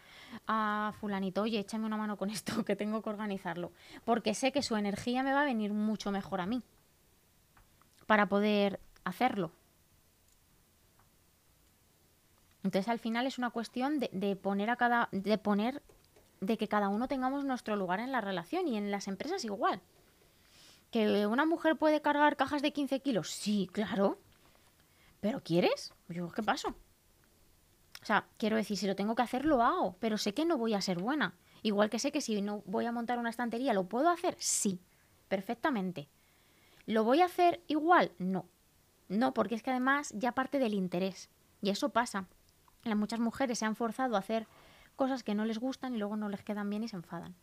a 0.46 0.92
fulanito, 1.00 1.42
oye, 1.42 1.58
échame 1.58 1.84
una 1.84 1.98
mano 1.98 2.16
con 2.16 2.30
esto, 2.30 2.52
que 2.64 2.76
tengo 2.76 3.02
que 3.02 3.10
organizarlo, 3.10 3.72
porque 4.04 4.34
sé 4.34 4.52
que 4.52 4.62
su 4.62 4.76
energía 4.76 5.22
me 5.22 5.32
va 5.32 5.42
a 5.42 5.44
venir 5.44 5.74
mucho 5.74 6.10
mejor 6.10 6.40
a 6.40 6.46
mí 6.46 6.62
para 8.08 8.26
poder 8.26 8.80
hacerlo. 9.04 9.52
Entonces 12.64 12.88
al 12.88 12.98
final 12.98 13.26
es 13.26 13.36
una 13.36 13.50
cuestión 13.50 14.00
de, 14.00 14.34
poner 14.34 14.70
a 14.70 14.76
cada, 14.76 15.10
de 15.12 15.36
poner, 15.36 15.82
de 16.40 16.56
que 16.56 16.68
cada 16.68 16.88
uno 16.88 17.06
tengamos 17.06 17.44
nuestro 17.44 17.76
lugar 17.76 18.00
en 18.00 18.10
la 18.10 18.22
relación 18.22 18.66
y 18.66 18.78
en 18.78 18.90
las 18.90 19.08
empresas 19.08 19.44
igual. 19.44 19.82
¿Que 20.90 21.26
una 21.26 21.44
mujer 21.44 21.76
puede 21.76 22.00
cargar 22.00 22.36
cajas 22.36 22.62
de 22.62 22.72
15 22.72 23.00
kilos? 23.00 23.30
Sí, 23.30 23.68
claro. 23.72 24.18
¿Pero 25.20 25.42
quieres? 25.42 25.92
Yo, 26.08 26.30
¿qué 26.30 26.42
paso? 26.42 26.68
O 28.00 28.06
sea, 28.06 28.26
quiero 28.38 28.56
decir, 28.56 28.78
si 28.78 28.86
lo 28.86 28.96
tengo 28.96 29.16
que 29.16 29.22
hacer, 29.22 29.44
lo 29.44 29.62
hago, 29.62 29.96
pero 30.00 30.16
sé 30.16 30.32
que 30.32 30.46
no 30.46 30.56
voy 30.56 30.72
a 30.72 30.80
ser 30.80 30.98
buena. 30.98 31.34
Igual 31.62 31.90
que 31.90 31.98
sé 31.98 32.10
que 32.10 32.22
si 32.22 32.40
no 32.40 32.62
voy 32.64 32.86
a 32.86 32.92
montar 32.92 33.18
una 33.18 33.28
estantería, 33.28 33.74
¿lo 33.74 33.84
puedo 33.84 34.08
hacer? 34.08 34.34
Sí, 34.38 34.80
perfectamente. 35.28 36.08
¿Lo 36.88 37.04
voy 37.04 37.20
a 37.20 37.26
hacer 37.26 37.62
igual? 37.68 38.10
No. 38.18 38.46
No, 39.08 39.32
porque 39.32 39.54
es 39.54 39.62
que 39.62 39.70
además 39.70 40.12
ya 40.16 40.32
parte 40.32 40.58
del 40.58 40.74
interés. 40.74 41.30
Y 41.62 41.70
eso 41.70 41.90
pasa. 41.90 42.26
muchas 42.84 43.20
mujeres 43.20 43.58
se 43.58 43.66
han 43.66 43.76
forzado 43.76 44.16
a 44.16 44.20
hacer 44.20 44.48
cosas 44.96 45.22
que 45.22 45.34
no 45.34 45.44
les 45.44 45.58
gustan 45.58 45.94
y 45.94 45.98
luego 45.98 46.16
no 46.16 46.28
les 46.28 46.42
quedan 46.42 46.68
bien 46.68 46.82
y 46.82 46.88
se 46.88 46.96
enfadan. 46.96 47.36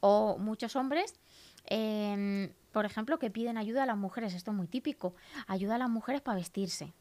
O 0.00 0.38
muchos 0.38 0.76
hombres 0.76 1.20
Em, 1.66 2.52
por 2.72 2.84
ejemplo, 2.84 3.18
que 3.18 3.30
piden 3.30 3.56
ayuda 3.56 3.84
a 3.84 3.86
las 3.86 3.96
mujeres, 3.96 4.34
esto 4.34 4.50
es 4.50 4.56
muy 4.56 4.66
típico, 4.66 5.14
ayuda 5.46 5.76
a 5.76 5.78
las 5.78 5.90
mujeres 5.90 6.20
para 6.20 6.36
vestirse. 6.36 6.92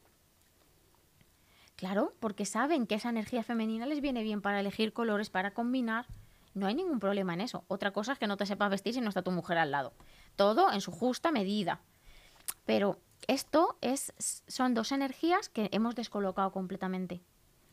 Claro, 1.75 2.13
porque 2.19 2.45
saben 2.45 2.85
que 2.85 2.95
esa 2.95 3.09
energía 3.09 3.43
femenina 3.43 3.85
les 3.85 4.01
viene 4.01 4.21
bien 4.21 4.41
para 4.41 4.59
elegir 4.59 4.93
colores, 4.93 5.29
para 5.29 5.51
combinar. 5.51 6.05
No 6.53 6.67
hay 6.67 6.75
ningún 6.75 6.99
problema 6.99 7.33
en 7.33 7.41
eso. 7.41 7.63
Otra 7.69 7.91
cosa 7.91 8.13
es 8.13 8.19
que 8.19 8.27
no 8.27 8.37
te 8.37 8.45
sepas 8.45 8.69
vestir 8.69 8.93
si 8.93 9.01
no 9.01 9.09
está 9.09 9.23
tu 9.23 9.31
mujer 9.31 9.57
al 9.57 9.71
lado. 9.71 9.93
Todo 10.35 10.71
en 10.71 10.81
su 10.81 10.91
justa 10.91 11.31
medida. 11.31 11.81
Pero 12.65 12.99
esto 13.27 13.77
es, 13.81 14.13
son 14.47 14.73
dos 14.73 14.91
energías 14.91 15.49
que 15.49 15.69
hemos 15.71 15.95
descolocado 15.95 16.51
completamente. 16.51 17.21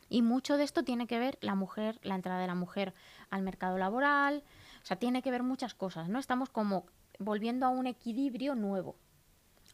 Y 0.09 0.21
mucho 0.21 0.57
de 0.57 0.63
esto 0.63 0.83
tiene 0.83 1.07
que 1.07 1.19
ver 1.19 1.37
la 1.41 1.55
mujer, 1.55 1.99
la 2.01 2.15
entrada 2.15 2.41
de 2.41 2.47
la 2.47 2.55
mujer 2.55 2.93
al 3.29 3.43
mercado 3.43 3.77
laboral, 3.77 4.43
o 4.81 4.85
sea, 4.85 4.97
tiene 4.97 5.21
que 5.21 5.31
ver 5.31 5.43
muchas 5.43 5.75
cosas, 5.75 6.09
¿no? 6.09 6.17
Estamos 6.17 6.49
como 6.49 6.85
volviendo 7.19 7.65
a 7.65 7.69
un 7.69 7.85
equilibrio 7.85 8.55
nuevo, 8.55 8.95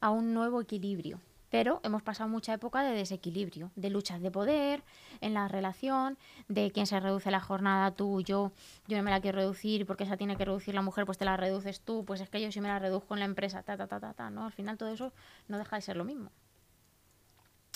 a 0.02 0.10
un 0.10 0.34
nuevo 0.34 0.60
equilibrio. 0.60 1.22
Pero 1.50 1.80
hemos 1.84 2.02
pasado 2.04 2.30
mucha 2.30 2.54
época 2.54 2.84
de 2.84 2.94
desequilibrio, 2.96 3.72
de 3.76 3.90
luchas 3.90 4.22
de 4.22 4.32
poder 4.32 4.84
en 5.22 5.34
la 5.34 5.48
relación, 5.48 6.18
de 6.48 6.72
quién 6.72 6.88
se 6.88 7.00
reduce 7.00 7.32
la 7.32 7.40
jornada, 7.40 7.92
tú, 7.92 8.22
yo, 8.22 8.52
yo 8.88 8.98
no 8.98 9.04
me 9.04 9.12
la 9.12 9.22
quiero 9.22 9.38
reducir 9.38 9.86
porque 9.86 10.04
esa 10.04 10.18
tiene 10.18 10.38
que 10.38 10.46
reducir 10.46 10.74
la 10.74 10.82
mujer, 10.82 11.06
pues 11.06 11.18
te 11.18 11.26
la 11.26 11.38
reduces 11.38 11.82
tú, 11.82 12.04
pues 12.06 12.22
es 12.22 12.30
que 12.30 12.42
yo 12.42 12.52
sí 12.52 12.62
me 12.62 12.68
la 12.68 12.80
reduzco 12.80 13.14
en 13.14 13.20
la 13.20 13.26
empresa, 13.26 13.64
ta, 13.64 13.78
ta, 13.78 13.88
ta, 13.88 14.00
ta, 14.00 14.14
ta, 14.14 14.30
¿no? 14.30 14.46
Al 14.46 14.52
final 14.52 14.78
todo 14.78 14.90
eso 14.90 15.14
no 15.48 15.58
deja 15.58 15.76
de 15.76 15.82
ser 15.82 15.98
lo 15.98 16.04
mismo. 16.04 16.32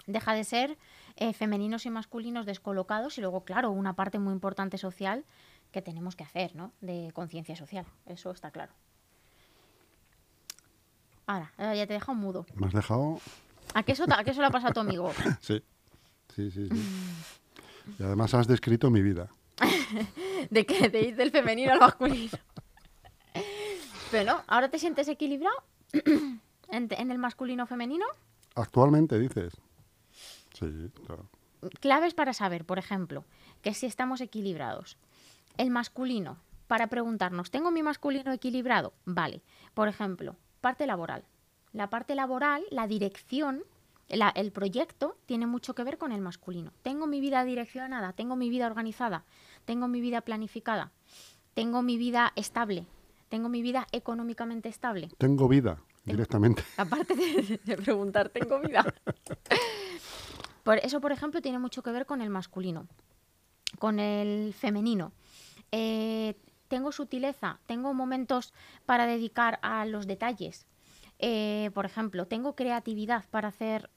Deja 0.08 0.34
de 0.34 0.44
ser 0.44 0.78
eh, 1.18 1.34
femeninos 1.34 1.86
y 1.86 1.90
masculinos 1.90 2.46
descolocados 2.46 3.18
y 3.18 3.22
luego, 3.22 3.44
claro, 3.44 3.70
una 3.72 3.94
parte 3.94 4.18
muy 4.18 4.34
importante 4.34 4.78
social 4.78 5.24
que 5.72 5.82
tenemos 5.82 6.16
que 6.16 6.24
hacer, 6.24 6.56
¿no? 6.56 6.72
De 6.82 7.12
conciencia 7.14 7.56
social, 7.56 7.86
eso 8.08 8.32
está 8.32 8.50
claro. 8.50 8.74
Ahora, 11.28 11.52
ya 11.58 11.86
te 11.86 11.94
he 11.94 12.00
dejado 12.00 12.16
mudo. 12.16 12.48
¿Me 12.56 12.66
has 12.66 12.74
dejado? 12.74 13.20
¿A 13.74 13.84
qué 13.84 13.92
eso, 13.92 14.06
a 14.10 14.24
qué 14.24 14.32
eso 14.32 14.42
le 14.42 14.48
ha 14.48 14.52
pasado 14.52 14.72
a 14.72 14.74
tu 14.74 14.80
amigo? 14.80 15.12
sí, 15.42 15.62
sí, 16.36 16.52
sí, 16.52 16.70
sí. 16.70 16.84
Y 18.00 18.04
además 18.04 18.34
has 18.34 18.48
descrito 18.48 18.90
mi 18.90 19.02
vida. 19.02 19.30
de 20.50 20.66
que 20.66 20.90
te 20.90 21.00
dice 21.00 21.24
el 21.24 21.32
femenino 21.32 21.74
al 21.74 21.80
masculino. 21.80 22.38
Pero 24.12 24.32
no, 24.32 24.44
¿ahora 24.48 24.70
te 24.70 24.80
sientes 24.80 25.08
equilibrado 25.08 25.56
en, 25.94 26.88
en 26.90 27.12
el 27.12 27.18
masculino 27.18 27.68
femenino? 27.68 28.06
Actualmente 28.56 29.20
dices. 29.20 29.54
Sí, 30.58 30.92
claro. 31.06 31.30
Claves 31.80 32.14
para 32.14 32.34
saber, 32.34 32.66
por 32.66 32.80
ejemplo, 32.80 33.26
que 33.62 33.74
si 33.74 33.86
estamos 33.86 34.22
equilibrados 34.22 34.98
el 35.58 35.70
masculino 35.70 36.38
para 36.68 36.88
preguntarnos, 36.88 37.52
¿tengo 37.52 37.72
mi 37.72 37.84
masculino 37.84 38.32
equilibrado? 38.32 38.94
Vale. 39.06 39.42
Por 39.74 39.88
ejemplo, 39.88 40.36
parte 40.62 40.88
laboral. 40.88 41.26
La 41.74 41.90
parte 41.90 42.16
laboral, 42.16 42.64
la 42.72 42.88
dirección, 42.88 43.64
la- 44.08 44.30
el 44.30 44.52
proyecto 44.52 45.18
tiene 45.26 45.46
mucho 45.48 45.76
que 45.76 45.84
ver 45.84 45.98
con 45.98 46.12
el 46.12 46.22
masculino. 46.22 46.72
Tengo 46.82 47.06
mi 47.08 47.20
vida 47.20 47.44
direccionada, 47.44 48.14
tengo 48.14 48.36
mi 48.36 48.50
vida 48.50 48.66
organizada, 48.68 49.24
tengo 49.66 49.88
mi 49.88 50.02
vida 50.02 50.22
planificada, 50.22 50.92
tengo 51.54 51.82
mi 51.82 51.98
vida 51.98 52.34
estable, 52.36 52.86
tengo 53.30 53.50
mi 53.50 53.62
vida 53.62 53.88
económicamente 53.92 54.68
estable. 54.70 55.10
Tengo 55.20 55.48
vida, 55.48 55.78
directamente. 56.06 56.64
Aparte 56.78 57.16
de, 57.16 57.60
de 57.64 57.78
preguntar, 57.78 58.30
¿tengo 58.30 58.60
vida? 58.60 58.84
Por 60.64 60.78
eso, 60.80 61.02
por 61.02 61.12
ejemplo, 61.12 61.42
tiene 61.42 61.58
mucho 61.58 61.82
que 61.82 61.92
ver 61.92 62.06
con 62.06 62.22
el 62.22 62.30
masculino, 62.30 62.88
con 63.80 64.00
el 64.00 64.54
femenino. 64.54 65.14
Eh, 65.72 66.36
tengo 66.68 66.92
sutileza, 66.92 67.60
tengo 67.66 67.94
momentos 67.94 68.54
para 68.86 69.08
dedicar 69.08 69.58
a 69.64 69.86
los 69.86 70.06
detalles. 70.06 70.68
Eh, 71.20 71.70
por 71.74 71.86
ejemplo, 71.86 72.26
tengo 72.28 72.56
creatividad 72.56 73.26
para 73.30 73.50
hacer 73.50 73.90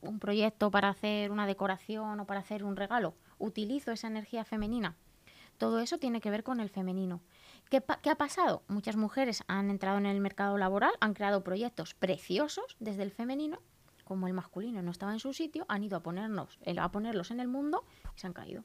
un 0.00 0.20
proyecto, 0.20 0.70
para 0.70 0.90
hacer 0.90 1.30
una 1.30 1.46
decoración 1.46 2.20
o 2.20 2.26
para 2.26 2.40
hacer 2.40 2.62
un 2.62 2.76
regalo. 2.76 3.14
Utilizo 3.38 3.90
esa 3.90 4.06
energía 4.06 4.44
femenina. 4.44 4.94
Todo 5.56 5.80
eso 5.80 5.98
tiene 5.98 6.20
que 6.20 6.30
ver 6.30 6.44
con 6.44 6.60
el 6.60 6.68
femenino. 6.68 7.20
¿Qué, 7.68 7.82
qué 8.02 8.10
ha 8.10 8.14
pasado? 8.14 8.62
Muchas 8.68 8.96
mujeres 8.96 9.42
han 9.48 9.70
entrado 9.70 9.98
en 9.98 10.06
el 10.06 10.20
mercado 10.20 10.56
laboral, 10.56 10.92
han 11.00 11.14
creado 11.14 11.42
proyectos 11.42 11.94
preciosos 11.94 12.76
desde 12.78 13.02
el 13.02 13.10
femenino, 13.10 13.58
como 14.04 14.26
el 14.28 14.34
masculino 14.34 14.82
no 14.82 14.90
estaba 14.90 15.12
en 15.12 15.18
su 15.18 15.32
sitio, 15.32 15.66
han 15.68 15.82
ido 15.82 15.96
a, 15.96 16.00
ponernos, 16.00 16.58
el- 16.62 16.78
a 16.78 16.90
ponerlos 16.90 17.30
en 17.30 17.40
el 17.40 17.48
mundo 17.48 17.84
y 18.16 18.20
se 18.20 18.26
han 18.26 18.32
caído. 18.32 18.62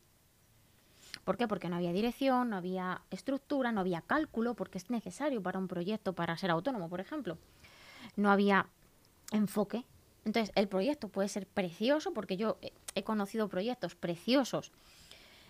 ¿Por 1.23 1.37
qué? 1.37 1.47
Porque 1.47 1.69
no 1.69 1.77
había 1.77 1.93
dirección, 1.93 2.49
no 2.49 2.57
había 2.57 3.01
estructura, 3.09 3.71
no 3.71 3.81
había 3.81 4.01
cálculo, 4.01 4.55
porque 4.55 4.77
es 4.77 4.89
necesario 4.89 5.41
para 5.41 5.59
un 5.59 5.67
proyecto, 5.67 6.13
para 6.13 6.37
ser 6.37 6.51
autónomo, 6.51 6.89
por 6.89 6.99
ejemplo. 6.99 7.37
No 8.15 8.31
había 8.31 8.67
enfoque. 9.31 9.85
Entonces, 10.25 10.51
el 10.55 10.67
proyecto 10.67 11.09
puede 11.09 11.27
ser 11.29 11.47
precioso, 11.47 12.13
porque 12.13 12.37
yo 12.37 12.57
he- 12.95 13.03
conocido 13.03 13.49
proyectos 13.49 13.95
preciosos 13.95 14.71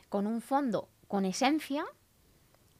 con 0.09 0.25
un 0.27 0.41
fondo, 0.41 0.87
con 1.07 1.25
esencia, 1.25 1.85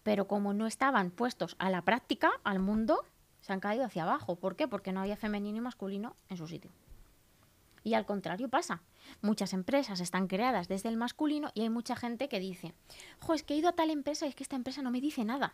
pero 0.04 0.28
como 0.28 0.54
no 0.54 0.66
estaban 0.68 1.12
puestos 1.12 1.56
a 1.60 1.70
la 1.70 1.82
práctica, 1.82 2.32
al 2.44 2.60
mundo, 2.60 3.06
se 3.42 3.54
han 3.54 3.60
caído 3.60 3.86
hacia 3.86 4.04
abajo. 4.04 4.36
¿Por 4.36 4.56
qué? 4.56 4.68
Porque 4.68 4.92
no 4.92 5.02
había 5.02 5.18
femenino 5.18 5.58
y 5.58 5.62
masculino 5.62 6.16
en 6.30 6.38
su 6.38 6.48
sitio. 6.48 6.72
Y 7.84 7.94
al 7.96 8.06
contrario 8.06 8.48
pasa. 8.50 8.82
Muchas 9.22 9.52
empresas 9.54 10.00
están 10.00 10.28
creadas 10.28 10.68
desde 10.70 10.88
el 10.90 10.96
masculino 10.98 11.52
y 11.54 11.62
hay 11.62 11.70
mucha 11.70 11.96
gente 11.98 12.30
que 12.30 12.40
dice, 12.40 12.74
jo, 13.20 13.34
es 13.34 13.44
que 13.44 13.54
he 13.54 13.58
ido 13.58 13.68
a 13.70 13.74
tal 13.74 13.90
empresa 13.90 14.26
y 14.26 14.30
es 14.30 14.36
que 14.36 14.44
esta 14.44 14.56
empresa 14.56 14.82
no 14.82 14.90
me 14.92 15.02
dice 15.02 15.26
nada. 15.26 15.54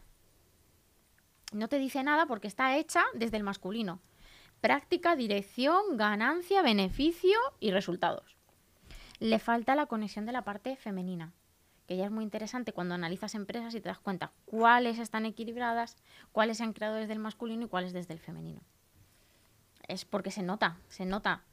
No 1.52 1.68
te 1.68 1.80
dice 1.80 2.04
nada 2.04 2.28
porque 2.28 2.48
está 2.48 2.78
hecha 2.78 3.04
desde 3.16 3.38
el 3.38 3.44
masculino. 3.44 4.00
Práctica, 4.62 5.16
dirección, 5.16 5.96
ganancia, 5.96 6.62
beneficio 6.62 7.38
y 7.62 7.72
resultados. 7.72 8.36
Le 9.20 9.40
falta 9.40 9.76
la 9.76 9.86
conexión 9.86 10.26
de 10.26 10.34
la 10.34 10.44
parte 10.44 10.76
femenina, 10.76 11.32
que 11.88 11.96
ya 11.96 12.06
es 12.06 12.12
muy 12.12 12.26
interesante 12.26 12.74
cuando 12.74 12.94
analizas 12.94 13.36
empresas 13.36 13.74
y 13.74 13.80
te 13.80 13.88
das 13.88 14.00
cuenta 14.00 14.32
cuáles 14.46 15.00
están 15.00 15.26
equilibradas, 15.26 15.96
cuáles 16.34 16.58
se 16.58 16.64
han 16.64 16.74
creado 16.74 16.96
desde 16.96 17.14
el 17.14 17.20
masculino 17.20 17.66
y 17.66 17.68
cuáles 17.70 17.94
desde 17.94 18.14
el 18.14 18.20
femenino. 18.20 18.62
Es 19.88 20.04
porque 20.04 20.30
se 20.30 20.44
nota, 20.44 20.78
se 20.90 21.06
nota. 21.06 21.44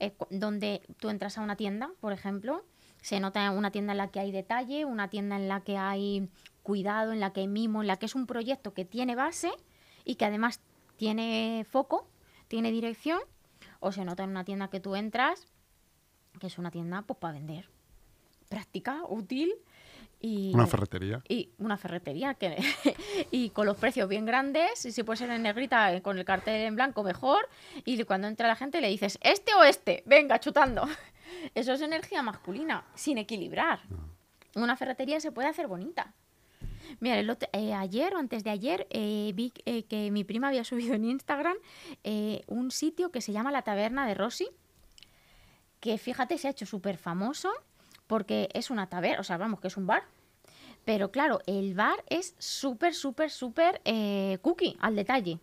Eh, 0.00 0.14
donde 0.30 0.82
tú 0.98 1.10
entras 1.10 1.38
a 1.38 1.42
una 1.42 1.56
tienda, 1.56 1.90
por 2.00 2.12
ejemplo, 2.12 2.64
se 3.02 3.20
nota 3.20 3.50
una 3.50 3.70
tienda 3.70 3.92
en 3.92 3.98
la 3.98 4.08
que 4.08 4.20
hay 4.20 4.32
detalle, 4.32 4.86
una 4.86 5.08
tienda 5.08 5.36
en 5.36 5.48
la 5.48 5.60
que 5.60 5.76
hay 5.76 6.28
cuidado, 6.62 7.12
en 7.12 7.20
la 7.20 7.32
que 7.32 7.42
hay 7.42 7.48
mimo, 7.48 7.82
en 7.82 7.88
la 7.88 7.98
que 7.98 8.06
es 8.06 8.14
un 8.14 8.26
proyecto 8.26 8.72
que 8.72 8.86
tiene 8.86 9.14
base 9.14 9.52
y 10.04 10.14
que 10.16 10.24
además 10.24 10.60
tiene 10.96 11.66
foco, 11.70 12.08
tiene 12.54 12.70
dirección, 12.70 13.18
o 13.80 13.90
se 13.90 14.04
nota 14.04 14.22
en 14.22 14.30
una 14.30 14.44
tienda 14.44 14.68
que 14.68 14.78
tú 14.78 14.94
entras, 14.94 15.44
que 16.38 16.46
es 16.46 16.56
una 16.56 16.70
tienda 16.70 17.02
pues 17.02 17.18
para 17.18 17.34
vender. 17.34 17.68
Práctica, 18.48 19.02
útil 19.08 19.52
y 20.20 20.54
Una 20.54 20.68
ferretería. 20.68 21.20
y 21.28 21.50
una 21.58 21.76
ferretería 21.76 22.34
que 22.34 22.56
y 23.32 23.50
con 23.50 23.66
los 23.66 23.76
precios 23.76 24.08
bien 24.08 24.24
grandes 24.24 24.86
y 24.86 24.92
si 24.92 25.02
puede 25.02 25.16
ser 25.16 25.30
en 25.30 25.42
negrita 25.42 25.92
eh, 25.92 26.00
con 26.00 26.16
el 26.16 26.24
cartel 26.24 26.60
en 26.60 26.76
blanco 26.76 27.02
mejor. 27.02 27.48
Y 27.84 28.00
cuando 28.04 28.28
entra 28.28 28.46
la 28.46 28.54
gente 28.54 28.80
le 28.80 28.88
dices 28.88 29.18
este 29.20 29.52
o 29.54 29.64
este 29.64 30.04
venga 30.06 30.38
chutando 30.38 30.86
eso 31.56 31.72
es 31.72 31.80
energía 31.80 32.22
masculina 32.22 32.84
sin 32.94 33.18
equilibrar. 33.18 33.80
Una 34.54 34.76
ferretería 34.76 35.18
se 35.18 35.32
puede 35.32 35.48
hacer 35.48 35.66
bonita 35.66 36.14
Mira, 37.00 37.18
el 37.18 37.28
otro- 37.30 37.48
eh, 37.52 37.72
ayer 37.74 38.14
o 38.14 38.18
antes 38.18 38.44
de 38.44 38.50
ayer 38.50 38.86
eh, 38.90 39.32
vi 39.34 39.52
eh, 39.64 39.84
que 39.84 40.10
mi 40.10 40.24
prima 40.24 40.48
había 40.48 40.64
subido 40.64 40.94
en 40.94 41.04
Instagram 41.04 41.56
un 42.46 42.70
sitio 42.70 43.10
que 43.10 43.20
se 43.20 43.32
llama 43.32 43.50
La 43.50 43.62
Taberna 43.62 44.06
de 44.06 44.14
Rosy, 44.14 44.48
que 45.80 45.98
fíjate, 45.98 46.38
se 46.38 46.48
ha 46.48 46.50
hecho 46.50 46.66
súper 46.66 46.96
famoso 46.96 47.50
porque 48.06 48.48
es 48.54 48.70
una 48.70 48.88
taberna, 48.88 49.20
o 49.20 49.24
sea, 49.24 49.36
vamos, 49.36 49.60
que 49.60 49.68
es 49.68 49.76
un 49.76 49.86
bar. 49.86 50.02
Pero 50.84 51.10
claro, 51.10 51.40
el 51.46 51.74
bar 51.74 52.04
es 52.08 52.34
súper, 52.38 52.94
súper, 52.94 53.30
súper 53.30 53.80
cookie, 54.42 54.76
al 54.80 54.96
detalle. 54.96 55.38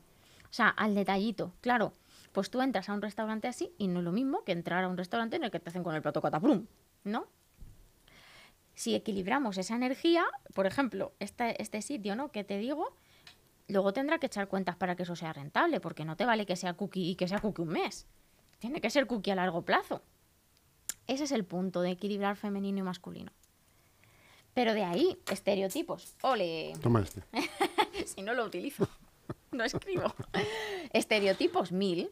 O 0.50 0.54
sea, 0.54 0.68
al 0.70 0.94
detallito. 0.94 1.54
Claro, 1.62 1.94
pues 2.32 2.50
tú 2.52 2.62
entras 2.62 2.90
a 2.90 2.94
un 2.94 3.02
restaurante 3.02 3.48
así 3.48 3.72
y 3.78 3.88
no 3.88 4.00
es 4.00 4.06
lo 4.06 4.12
mismo 4.12 4.44
que 4.44 4.52
entrar 4.52 4.84
a 4.84 4.88
un 4.88 4.98
restaurante 4.98 5.38
en 5.38 5.44
el 5.44 5.52
que 5.52 5.60
te 5.60 5.70
hacen 5.70 5.84
con 5.84 5.96
el 5.96 6.02
plato 6.02 6.22
cataprum, 6.22 6.66
¿no? 7.04 7.26
Si 8.76 8.96
equilibramos 8.96 9.58
esa 9.58 9.76
energía, 9.76 10.26
por 10.54 10.66
ejemplo, 10.66 11.14
este, 11.20 11.62
este 11.62 11.82
sitio, 11.82 12.16
¿no? 12.16 12.32
Que 12.32 12.44
te 12.44 12.58
digo, 12.58 12.96
luego 13.68 13.94
tendrá 13.94 14.18
que 14.20 14.26
echar 14.28 14.48
cuentas 14.48 14.76
para 14.76 14.96
que 14.96 15.04
eso 15.04 15.16
sea 15.16 15.34
rentable, 15.34 15.80
porque 15.80 16.06
no 16.06 16.16
te 16.16 16.26
vale 16.26 16.46
que 16.46 16.56
sea 16.56 16.74
cookie 16.74 17.10
y 17.12 17.16
que 17.16 17.28
sea 17.28 17.40
cookie 17.40 17.62
un 17.62 17.70
mes. 17.70 18.08
Tiene 18.60 18.80
que 18.82 18.90
ser 18.90 19.08
cookie 19.08 19.32
a 19.32 19.36
largo 19.36 19.64
plazo. 19.64 20.02
Ese 21.08 21.26
es 21.26 21.32
el 21.32 21.44
punto 21.46 21.82
de 21.82 21.92
equilibrar 21.92 22.38
femenino 22.38 22.80
y 22.80 22.84
masculino. 22.84 23.32
Pero 24.54 24.74
de 24.74 24.84
ahí, 24.84 25.18
estereotipos. 25.32 26.16
Ole, 26.24 26.74
Toma 26.82 27.02
este. 27.02 27.24
si 28.06 28.22
no 28.22 28.34
lo 28.34 28.46
utilizo, 28.46 28.88
no 29.52 29.64
escribo. 29.64 30.14
estereotipos, 30.94 31.72
mil. 31.72 32.10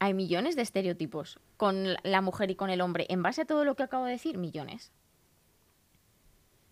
Hay 0.00 0.14
millones 0.14 0.54
de 0.56 0.62
estereotipos 0.62 1.40
con 1.56 1.92
la- 1.94 2.00
la 2.04 2.20
mujer 2.20 2.50
y 2.50 2.54
con 2.54 2.70
el 2.70 2.80
hombre. 2.80 3.06
En 3.08 3.22
base 3.22 3.42
a 3.42 3.44
todo 3.46 3.64
lo 3.64 3.74
que 3.74 3.82
acabo 3.82 4.04
de 4.04 4.12
decir, 4.12 4.38
millones. 4.38 4.92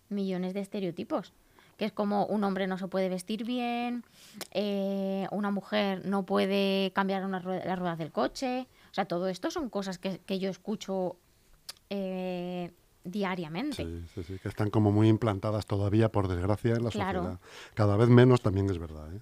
Millones 0.09 0.53
de 0.53 0.61
estereotipos. 0.61 1.33
Que 1.77 1.85
es 1.85 1.91
como 1.91 2.25
un 2.25 2.43
hombre 2.43 2.65
no 2.65 2.77
se 2.79 2.87
puede 2.87 3.07
vestir 3.07 3.43
bien, 3.45 4.03
eh, 4.51 5.27
una 5.31 5.51
mujer 5.51 6.03
no 6.05 6.25
puede 6.25 6.91
cambiar 6.93 7.23
una 7.23 7.39
rue- 7.39 7.63
las 7.63 7.77
ruedas 7.77 7.99
del 7.99 8.11
coche. 8.11 8.65
O 8.89 8.93
sea, 8.95 9.05
todo 9.05 9.27
esto 9.27 9.51
son 9.51 9.69
cosas 9.69 9.99
que, 9.99 10.17
que 10.25 10.39
yo 10.39 10.49
escucho 10.49 11.17
eh, 11.91 12.71
diariamente. 13.03 13.83
Sí, 13.85 14.05
sí, 14.15 14.23
sí, 14.23 14.39
que 14.39 14.47
están 14.49 14.69
como 14.71 14.91
muy 14.91 15.07
implantadas 15.07 15.65
todavía, 15.67 16.09
por 16.11 16.27
desgracia, 16.27 16.73
en 16.75 16.83
la 16.83 16.89
Claro. 16.89 17.19
sociedad. 17.21 17.39
Cada 17.75 17.95
vez 17.95 18.09
menos 18.09 18.41
también 18.41 18.69
es 18.69 18.79
verdad, 18.79 19.13
¿eh? 19.13 19.19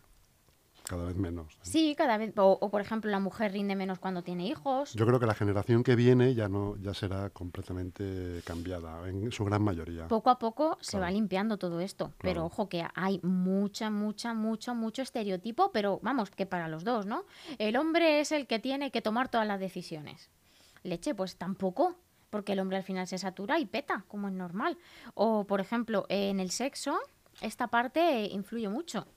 Cada 0.87 1.05
vez 1.05 1.15
menos. 1.15 1.53
¿eh? 1.53 1.59
Sí, 1.61 1.95
cada 1.97 2.17
vez. 2.17 2.33
O, 2.37 2.57
o, 2.61 2.69
por 2.69 2.81
ejemplo, 2.81 3.09
la 3.09 3.19
mujer 3.19 3.51
rinde 3.51 3.75
menos 3.75 3.99
cuando 3.99 4.23
tiene 4.23 4.47
hijos. 4.47 4.93
Yo 4.93 5.05
creo 5.05 5.19
que 5.19 5.25
la 5.25 5.33
generación 5.33 5.83
que 5.83 5.95
viene 5.95 6.35
ya 6.35 6.47
no 6.47 6.77
ya 6.77 6.93
será 6.93 7.29
completamente 7.31 8.41
cambiada, 8.45 9.07
en 9.09 9.31
su 9.31 9.45
gran 9.45 9.63
mayoría. 9.63 10.07
Poco 10.07 10.29
a 10.29 10.39
poco 10.39 10.77
se 10.81 10.99
va 10.99 11.09
limpiando 11.09 11.57
todo 11.57 11.79
esto. 11.79 12.13
Pero 12.19 12.45
ojo 12.45 12.69
que 12.69 12.85
hay 12.95 13.19
mucha, 13.23 13.89
mucha, 13.89 14.33
mucho, 14.33 14.75
mucho 14.75 15.01
estereotipo, 15.01 15.71
pero 15.71 15.99
vamos, 16.03 16.29
que 16.29 16.45
para 16.45 16.67
los 16.67 16.83
dos, 16.83 17.05
¿no? 17.05 17.25
El 17.57 17.77
hombre 17.77 18.19
es 18.19 18.31
el 18.31 18.47
que 18.47 18.59
tiene 18.59 18.91
que 18.91 19.01
tomar 19.01 19.29
todas 19.29 19.47
las 19.47 19.59
decisiones. 19.59 20.29
Leche, 20.83 21.15
pues 21.15 21.35
tampoco, 21.35 21.95
porque 22.29 22.53
el 22.53 22.59
hombre 22.59 22.77
al 22.77 22.83
final 22.83 23.07
se 23.07 23.17
satura 23.17 23.59
y 23.59 23.65
peta, 23.65 24.05
como 24.07 24.27
es 24.27 24.33
normal. 24.33 24.77
O, 25.15 25.45
por 25.45 25.61
ejemplo, 25.61 26.05
en 26.09 26.39
el 26.39 26.51
sexo, 26.51 26.99
esta 27.41 27.67
parte 27.67 28.27
influye 28.31 28.69
mucho. 28.69 29.07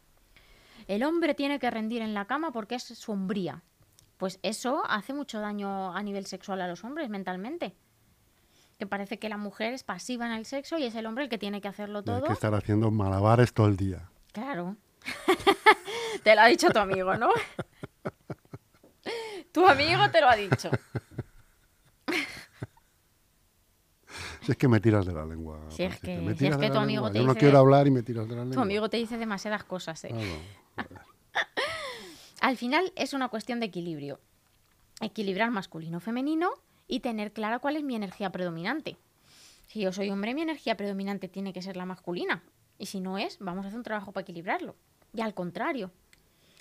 El 0.89 1.05
hombre 1.05 1.35
tiene 1.35 1.59
que 1.59 1.71
rendir 1.71 2.03
en 2.03 2.15
la 2.15 2.25
cama 2.25 2.51
porque 2.51 2.75
es 2.75 2.83
sombría. 2.83 3.63
Pues 4.17 4.41
eso 4.43 4.83
hace 4.89 5.13
mucho 5.15 5.39
daño 5.41 5.95
a 5.95 6.03
nivel 6.03 6.27
sexual 6.27 6.61
a 6.61 6.67
los 6.67 6.83
hombres 6.83 7.09
mentalmente. 7.09 7.77
Que 8.79 8.87
parece 8.87 9.19
que 9.19 9.29
la 9.29 9.37
mujer 9.37 9.75
es 9.75 9.85
pasiva 9.85 10.27
en 10.27 10.33
el 10.33 10.45
sexo 10.47 10.79
y 10.79 10.85
es 10.85 10.95
el 10.95 11.07
hombre 11.07 11.25
el 11.25 11.31
que 11.31 11.39
tiene 11.39 11.61
que 11.61 11.69
hacerlo 11.69 11.99
Y 11.99 12.11
Hay 12.11 12.17
todo. 12.17 12.27
que 12.27 12.33
estar 12.33 12.55
haciendo 12.55 12.91
malabares 12.91 13.53
todo 13.53 13.69
el 13.69 13.77
día. 13.77 14.09
Claro. 14.33 14.77
te 16.25 16.35
lo 16.35 16.41
ha 16.41 16.47
dicho 16.47 16.69
tu 16.71 16.79
amigo, 16.79 17.15
¿no? 17.17 17.31
tu 19.53 19.67
amigo 19.69 20.11
te 20.11 20.21
lo 20.21 20.29
ha 20.29 20.37
dicho. 20.37 20.71
Si 24.43 24.53
es 24.53 24.57
que 24.59 24.69
me 24.69 24.81
tiras 24.81 25.05
de 25.05 25.13
la 25.13 25.27
lengua. 25.27 25.61
Si 25.69 25.83
es 25.83 26.01
que- 26.01 26.17
me 26.19 26.33
si 26.33 26.39
tiras 26.39 26.55
es 26.55 26.61
de 26.61 26.67
que 26.67 26.69
la 26.69 26.75
tu 26.75 26.81
amigo 26.81 27.03
lengua. 27.03 27.13
te 27.13 27.19
Yo 27.19 27.25
no 27.27 27.35
dice- 27.35 27.41
quiero 27.41 27.59
hablar 27.59 27.87
y 27.87 27.91
me 27.91 28.03
tiras 28.03 28.27
de 28.27 28.35
la 28.35 28.41
lengua. 28.41 28.55
Tu 28.55 28.61
amigo 28.63 28.89
te 28.89 28.97
dice 28.97 29.19
demasiadas 29.19 29.65
cosas, 29.65 30.03
¿eh? 30.05 30.09
Claro, 30.09 30.23
joder. 30.25 30.41
Al 32.41 32.57
final 32.57 32.93
es 32.97 33.13
una 33.13 33.29
cuestión 33.29 33.61
de 33.61 33.67
equilibrio. 33.67 34.21
Equilibrar 35.01 35.51
masculino-femenino 35.51 36.51
y 36.87 37.01
tener 37.01 37.33
clara 37.33 37.59
cuál 37.59 37.77
es 37.77 37.83
mi 37.85 37.95
energía 37.97 38.31
predominante. 38.31 38.97
Si 39.67 39.81
yo 39.81 39.93
soy 39.93 40.11
hombre, 40.11 40.35
mi 40.35 40.43
energía 40.43 40.77
predominante 40.77 41.29
tiene 41.29 41.53
que 41.53 41.63
ser 41.63 41.77
la 41.77 41.85
masculina. 41.85 42.43
Y 42.79 42.87
si 42.87 43.01
no 43.01 43.19
es, 43.19 43.39
vamos 43.39 43.65
a 43.65 43.69
hacer 43.69 43.79
un 43.79 43.85
trabajo 43.85 44.13
para 44.13 44.23
equilibrarlo. 44.23 44.77
Y 45.13 45.21
al 45.21 45.35
contrario, 45.35 45.91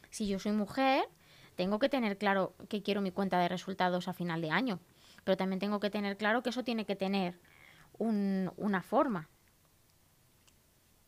si 0.09 0.27
yo 0.27 0.39
soy 0.39 0.51
mujer, 0.51 1.07
tengo 1.55 1.79
que 1.79 1.89
tener 1.89 2.17
claro 2.17 2.53
que 2.69 2.81
quiero 2.83 3.01
mi 3.01 3.11
cuenta 3.11 3.39
de 3.39 3.47
resultados 3.47 4.07
a 4.07 4.13
final 4.13 4.41
de 4.41 4.51
año. 4.51 4.79
Pero 5.23 5.37
también 5.37 5.59
tengo 5.59 5.79
que 5.79 5.89
tener 5.89 6.17
claro 6.17 6.43
que 6.43 6.49
eso 6.49 6.63
tiene 6.63 6.85
que 6.85 6.95
tener 6.95 7.39
un- 7.97 8.51
una 8.57 8.81
forma. 8.81 9.29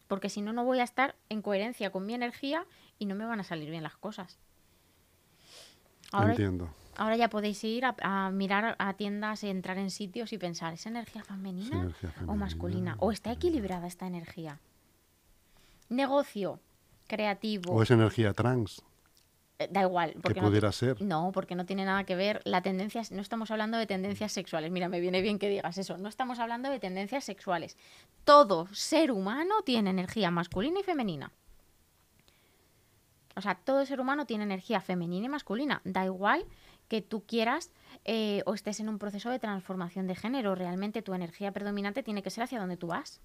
Porque 0.08 0.30
si 0.30 0.42
no, 0.42 0.54
no 0.54 0.64
voy 0.66 0.80
a 0.80 0.84
estar 0.84 1.16
en 1.30 1.42
coherencia 1.42 1.92
con 1.92 2.06
mi 2.06 2.14
energía 2.14 2.66
y 3.00 3.06
no 3.08 3.16
me 3.16 3.26
van 3.26 3.40
a 3.40 3.44
salir 3.44 3.70
bien 3.72 3.82
las 3.84 3.96
cosas. 3.98 4.38
Ahora, 6.12 6.32
Entiendo. 6.32 6.70
ahora 6.98 7.16
ya 7.16 7.30
podéis 7.30 7.64
ir 7.64 7.86
a, 7.86 7.96
a 8.02 8.30
mirar 8.32 8.76
a 8.80 8.94
tiendas, 8.94 9.44
entrar 9.44 9.78
en 9.78 9.90
sitios 9.92 10.34
y 10.34 10.38
pensar, 10.38 10.74
¿es 10.74 10.86
energía 10.86 11.24
femenina, 11.24 11.68
Sí, 11.70 11.74
energía 11.74 12.10
o 12.10 12.14
femenina, 12.14 12.36
masculina? 12.36 12.96
¿O 13.00 13.12
está 13.12 13.32
equilibrada 13.32 13.88
esta 13.88 14.06
energía? 14.08 14.60
Negocio 15.90 16.60
creativo. 17.08 17.74
O 17.74 17.82
es 17.84 17.92
energía 17.92 18.34
trans, 18.34 18.82
Eh, 19.62 19.68
Da 19.72 19.82
igual. 19.82 20.14
que 20.14 20.20
Porque 20.22 20.40
no, 20.42 20.48
pudiera 20.48 20.72
ser. 20.72 21.02
no, 21.02 21.32
porque 21.34 21.54
no 21.54 21.66
tiene 21.66 21.84
nada 21.84 22.06
que 22.06 22.16
ver. 22.16 22.42
La 22.46 22.62
tendencia, 22.62 23.02
es- 23.02 23.12
no 23.12 23.22
estamos 23.22 23.52
hablando 23.52 23.78
de 23.78 23.86
tendencias 23.88 24.32
sexuales. 24.32 24.72
Mira, 24.72 24.88
me 24.88 25.02
viene 25.02 25.22
bien 25.22 25.38
que 25.38 25.50
digas 25.50 25.78
eso. 25.78 25.98
No 25.98 26.08
estamos 26.08 26.40
hablando 26.40 26.70
de 26.70 26.80
tendencias 26.80 27.26
sexuales. 27.26 27.76
Todo 28.24 28.68
ser 28.74 29.12
humano 29.12 29.56
tiene 29.66 29.90
energía 29.90 30.32
masculina 30.32 30.80
y 30.80 30.84
femenina. 30.84 31.34
O 33.40 33.42
sea, 33.42 33.56
todo 33.56 33.86
ser 33.86 34.02
humano 34.02 34.26
tiene 34.26 34.44
energía 34.44 34.82
femenina 34.82 35.28
y 35.28 35.30
masculina. 35.30 35.82
Da 35.86 36.04
igual 36.04 36.46
que 36.90 37.02
tú 37.02 37.24
quieras 37.26 37.72
eh, 38.04 38.44
o 38.46 38.54
estés 38.54 38.82
en 38.82 38.90
un 38.90 39.00
proceso 39.00 39.30
de 39.30 39.40
transformación 39.40 40.08
de 40.08 40.16
género. 40.16 40.56
Realmente 40.56 41.02
tu 41.02 41.14
energía 41.14 41.54
predominante 41.54 42.04
tiene 42.04 42.22
que 42.22 42.32
ser 42.32 42.44
hacia 42.44 42.60
donde 42.60 42.76
tú 42.76 42.88
vas. 42.88 43.22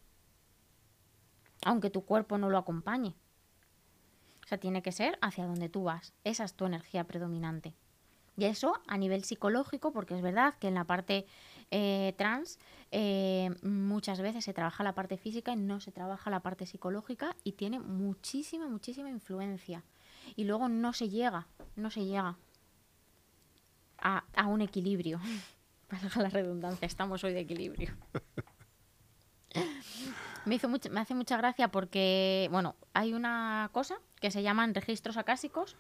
Aunque 1.67 1.91
tu 1.91 2.05
cuerpo 2.05 2.39
no 2.39 2.49
lo 2.49 2.59
acompañe. 2.59 3.17
O 4.45 4.47
sea, 4.47 4.59
tiene 4.59 4.83
que 4.83 4.93
ser 4.93 5.19
hacia 5.21 5.47
donde 5.47 5.69
tú 5.69 5.83
vas. 5.83 6.13
Esa 6.23 6.45
es 6.45 6.55
tu 6.55 6.65
energía 6.65 7.03
predominante. 7.03 7.75
Y 8.37 8.45
eso 8.45 8.81
a 8.87 8.97
nivel 8.97 9.25
psicológico, 9.25 9.93
porque 9.93 10.15
es 10.15 10.23
verdad 10.23 10.55
que 10.61 10.69
en 10.69 10.75
la 10.75 10.85
parte 10.85 11.27
eh, 11.73 12.15
trans 12.17 12.61
eh, 12.93 13.51
muchas 13.63 14.21
veces 14.21 14.45
se 14.45 14.55
trabaja 14.55 14.85
la 14.85 14.95
parte 14.95 15.17
física 15.17 15.53
y 15.53 15.57
no 15.57 15.81
se 15.81 15.91
trabaja 15.91 16.31
la 16.31 16.39
parte 16.39 16.67
psicológica 16.67 17.35
y 17.43 17.53
tiene 17.53 17.81
muchísima, 17.81 18.69
muchísima 18.69 19.11
influencia. 19.11 19.83
Y 20.37 20.45
luego 20.45 20.69
no 20.69 20.93
se 20.93 21.09
llega, 21.09 21.47
no 21.77 21.91
se 21.91 22.05
llega 22.05 22.37
a, 23.99 24.25
a 24.35 24.47
un 24.47 24.61
equilibrio. 24.61 25.21
Valga 25.91 26.23
la 26.23 26.29
redundancia, 26.29 26.87
estamos 26.87 27.23
hoy 27.25 27.33
de 27.33 27.41
equilibrio. 27.41 27.95
Me, 30.45 30.57
hizo 30.57 30.69
me 30.69 31.01
hace 31.01 31.15
mucha 31.15 31.39
gracia 31.39 31.69
porque, 31.69 32.49
bueno, 32.51 32.75
hay 32.93 33.15
una 33.15 33.71
cosa 33.73 33.97
que 34.21 34.31
se 34.31 34.43
llaman 34.43 34.75
registros 34.75 35.17
acásicos, 35.17 35.75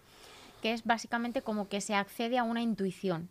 que 0.62 0.72
es 0.72 0.85
básicamente 0.85 1.42
como 1.42 1.68
que 1.68 1.83
se 1.83 1.94
accede 1.94 2.38
a 2.38 2.44
una 2.44 2.62
intuición 2.62 3.28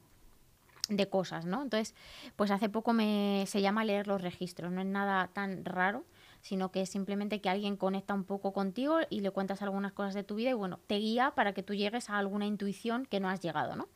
de 0.90 1.10
cosas, 1.10 1.46
¿no? 1.46 1.64
Entonces, 1.64 1.96
pues 2.36 2.52
hace 2.52 2.70
poco 2.70 2.94
me, 2.94 3.46
se 3.48 3.62
llama 3.62 3.84
leer 3.84 4.06
los 4.06 4.22
registros, 4.22 4.72
no 4.72 4.82
es 4.82 4.88
nada 4.88 5.30
tan 5.34 5.66
raro, 5.66 6.06
sino 6.44 6.72
que 6.72 6.82
es 6.82 6.90
simplemente 6.90 7.40
que 7.42 7.50
alguien 7.50 7.78
conecta 7.78 8.14
un 8.14 8.26
poco 8.26 8.52
contigo 8.52 9.00
y 9.10 9.22
le 9.22 9.32
cuentas 9.32 9.62
algunas 9.62 9.94
cosas 9.94 10.14
de 10.14 10.24
tu 10.24 10.36
vida 10.36 10.50
y 10.50 10.54
bueno, 10.54 10.80
te 10.88 10.96
guía 10.96 11.32
para 11.32 11.54
que 11.54 11.64
tú 11.64 11.74
llegues 11.74 12.10
a 12.10 12.18
alguna 12.20 12.46
intuición 12.46 13.06
que 13.06 13.22
no 13.22 13.30
has 13.30 13.40
llegado, 13.40 13.78
¿no? 13.78 13.88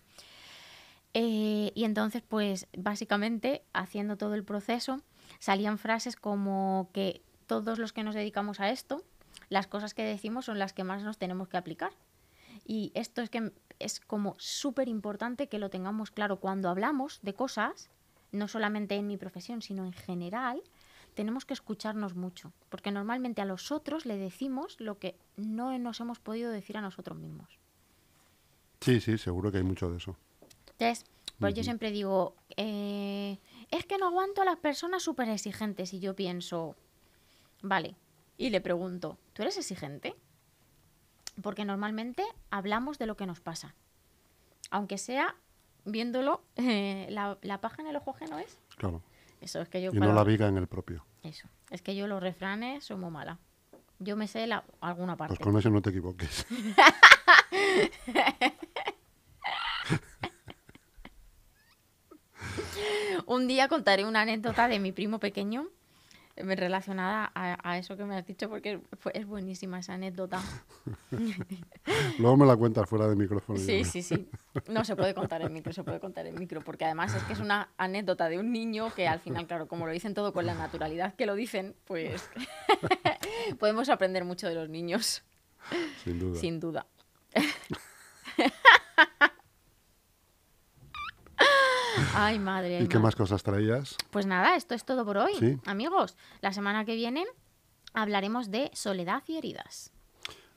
Eh, 1.14 1.74
y 1.76 1.84
entonces, 1.84 2.24
pues 2.26 2.68
básicamente, 2.78 3.64
haciendo 3.74 4.16
todo 4.16 4.34
el 4.34 4.46
proceso, 4.46 5.02
salían 5.40 5.78
frases 5.78 6.16
como 6.16 6.90
que 6.94 7.22
todos 7.48 7.80
los 7.80 7.92
que 7.92 8.04
nos 8.04 8.16
dedicamos 8.16 8.62
a 8.62 8.70
esto, 8.70 9.04
las 9.50 9.68
cosas 9.68 9.94
que 9.94 10.04
decimos 10.04 10.46
son 10.46 10.58
las 10.58 10.72
que 10.72 10.86
más 10.86 11.04
nos 11.04 11.18
tenemos 11.18 11.50
que 11.50 11.58
aplicar. 11.58 11.92
Y 12.66 12.92
esto 12.96 13.22
es 13.22 13.30
que 13.30 13.52
es 13.80 14.00
como 14.00 14.36
súper 14.38 14.88
importante 14.88 15.50
que 15.50 15.60
lo 15.60 15.70
tengamos 15.70 16.12
claro 16.12 16.40
cuando 16.40 16.70
hablamos 16.70 17.20
de 17.24 17.34
cosas, 17.34 17.90
no 18.32 18.48
solamente 18.48 18.96
en 18.96 19.08
mi 19.08 19.18
profesión, 19.18 19.62
sino 19.62 19.86
en 19.86 19.94
general, 19.94 20.62
tenemos 21.18 21.46
que 21.46 21.56
escucharnos 21.56 22.14
mucho, 22.14 22.54
porque 22.70 22.92
normalmente 22.92 23.42
a 23.42 23.46
los 23.46 23.72
otros 23.72 24.06
le 24.06 24.18
decimos 24.18 24.80
lo 24.80 25.00
que 25.00 25.18
no 25.36 25.76
nos 25.80 26.00
hemos 26.00 26.20
podido 26.20 26.52
decir 26.52 26.78
a 26.78 26.82
nosotros 26.82 27.18
mismos. 27.18 27.58
Sí, 28.82 29.02
sí, 29.02 29.18
seguro 29.18 29.52
que 29.52 29.58
hay 29.58 29.64
mucho 29.64 29.90
de 29.90 29.98
eso. 29.98 30.16
Entonces, 30.74 31.06
pues 31.40 31.56
yo 31.56 31.64
siempre 31.64 31.90
digo, 31.90 32.36
eh, 32.56 33.40
es 33.72 33.88
que 33.88 33.98
no 33.98 34.06
aguanto 34.06 34.44
a 34.44 34.46
las 34.46 34.58
personas 34.58 35.02
súper 35.02 35.28
exigentes 35.30 35.92
y 35.92 36.00
yo 36.00 36.16
pienso, 36.16 36.76
vale, 37.64 37.96
y 38.38 38.52
le 38.52 38.62
pregunto, 38.62 39.18
¿tú 39.34 39.42
eres 39.42 39.58
exigente? 39.58 40.16
Porque 41.42 41.66
normalmente 41.66 42.24
hablamos 42.52 43.00
de 43.00 43.08
lo 43.08 43.18
que 43.18 43.26
nos 43.26 43.40
pasa, 43.40 43.74
aunque 44.70 45.00
sea 45.00 45.36
viéndolo, 45.84 46.44
eh, 46.58 47.08
la, 47.10 47.40
la 47.42 47.60
paja 47.60 47.82
en 47.82 47.88
el 47.88 47.96
ojo 47.96 48.12
ajeno 48.12 48.38
es. 48.38 48.60
Claro. 48.78 49.02
Eso 49.42 49.62
es 49.62 49.70
que 49.70 49.82
yo 49.82 49.92
Y 49.92 50.00
para- 50.00 50.08
no 50.12 50.16
la 50.16 50.24
viga 50.24 50.48
en 50.48 50.58
el 50.58 50.68
propio. 50.68 51.06
Eso, 51.24 51.48
es 51.70 51.82
que 51.82 51.96
yo 51.96 52.08
los 52.08 52.22
refranes 52.22 52.86
soy 52.86 52.98
muy 52.98 53.12
mala. 53.12 53.40
Yo 54.00 54.16
me 54.16 54.28
sé 54.28 54.48
la, 54.48 54.64
alguna 54.80 55.18
parte. 55.18 55.36
Pues 55.36 55.46
con 55.46 55.58
eso 55.58 55.70
no 55.70 55.82
te 55.82 55.90
equivoques. 55.90 56.46
Un 63.26 63.48
día 63.48 63.68
contaré 63.68 64.06
una 64.06 64.22
anécdota 64.22 64.68
de 64.68 64.80
mi 64.80 64.92
primo 64.92 65.20
pequeño 65.20 65.68
relacionada 66.38 67.32
a, 67.36 67.58
a 67.70 67.78
eso 67.78 67.98
que 67.98 68.06
me 68.06 68.16
has 68.16 68.26
dicho 68.26 68.50
porque 68.50 68.80
fue- 69.00 69.12
es 69.16 69.26
buenísima 69.26 69.80
esa 69.80 69.94
anécdota. 69.94 70.42
Luego 72.20 72.38
me 72.38 72.46
la 72.46 72.56
cuentas 72.56 72.88
fuera 72.90 73.08
de 73.08 73.16
micrófono. 73.16 73.60
Sí, 73.60 73.84
sí, 73.84 74.02
sí. 74.02 74.30
No 74.70 74.84
se 74.86 74.96
puede 74.96 75.14
contar 75.14 75.42
en 75.42 75.54
micro, 75.54 75.72
se 75.74 75.84
puede 75.84 76.00
contar 76.00 76.26
en 76.28 76.36
micro, 76.40 76.62
porque 76.62 76.86
además 76.86 77.14
es 77.16 77.24
que 77.24 77.34
es 77.34 77.40
una 77.40 77.70
anécdota 77.78 78.30
de 78.30 78.40
un 78.40 78.52
niño 78.52 78.94
que 78.96 79.08
al 79.08 79.20
final, 79.20 79.48
claro, 79.48 79.68
como 79.68 79.86
lo 79.86 79.92
dicen 79.92 80.14
todo 80.14 80.34
con 80.34 80.46
la 80.46 80.54
naturalidad 80.54 81.16
que 81.16 81.26
lo 81.26 81.36
dicen, 81.36 81.76
pues 81.86 82.30
podemos 83.60 83.90
aprender 83.90 84.26
mucho 84.26 84.48
de 84.48 84.56
los 84.56 84.70
niños, 84.70 85.24
Sin 86.04 86.20
duda. 86.20 86.40
sin 86.40 86.60
duda. 86.60 86.86
Ay, 92.18 92.40
madre. 92.40 92.78
ay, 92.78 92.84
¿Y 92.84 92.88
qué 92.88 92.96
madre. 92.96 93.04
más 93.08 93.16
cosas 93.16 93.44
traías? 93.44 93.96
Pues 94.12 94.26
nada, 94.26 94.56
esto 94.56 94.74
es 94.76 94.84
todo 94.86 95.06
por 95.06 95.18
hoy, 95.18 95.34
Sí. 95.36 95.58
amigos. 95.66 96.18
La 96.42 96.52
semana 96.54 96.84
que 96.86 96.96
viene 96.96 97.26
hablaremos 97.94 98.52
de 98.52 98.70
soledad 98.74 99.24
y 99.28 99.38
heridas. 99.38 99.92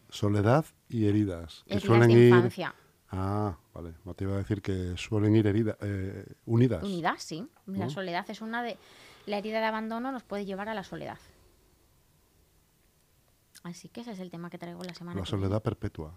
Soledad 0.09 0.65
y 0.89 1.07
heridas. 1.07 1.63
Que 1.67 1.75
Heridas 1.75 1.87
suelen 1.87 2.09
de 2.09 2.15
ir. 2.27 2.35
infancia. 2.35 2.75
Ah, 3.13 3.57
vale. 3.75 3.95
No 4.05 4.15
te 4.15 4.25
iba 4.25 4.35
a 4.35 4.39
decir 4.39 4.63
que 4.63 4.95
suelen 4.97 5.35
ir 5.37 5.47
herida, 5.47 5.77
eh, 5.81 6.25
unidas. 6.47 6.83
Unidas, 6.83 7.23
sí. 7.23 7.47
La 7.67 7.87
¿No? 7.87 7.91
soledad 7.91 8.29
es 8.31 8.41
una 8.41 8.63
de... 8.63 8.79
La 9.27 9.39
herida 9.39 9.61
de 9.61 9.67
abandono 9.67 10.11
nos 10.13 10.23
puede 10.25 10.45
llevar 10.45 10.69
a 10.69 10.75
la 10.75 10.83
soledad. 10.85 11.19
Así 13.63 13.89
que 13.89 14.01
ese 14.01 14.13
es 14.13 14.21
el 14.21 14.31
tema 14.31 14.49
que 14.49 14.59
traigo 14.59 14.83
la 14.83 14.95
semana 14.95 15.21
La 15.21 15.25
que 15.25 15.31
viene. 15.31 15.43
soledad 15.45 15.63
perpetua. 15.63 16.15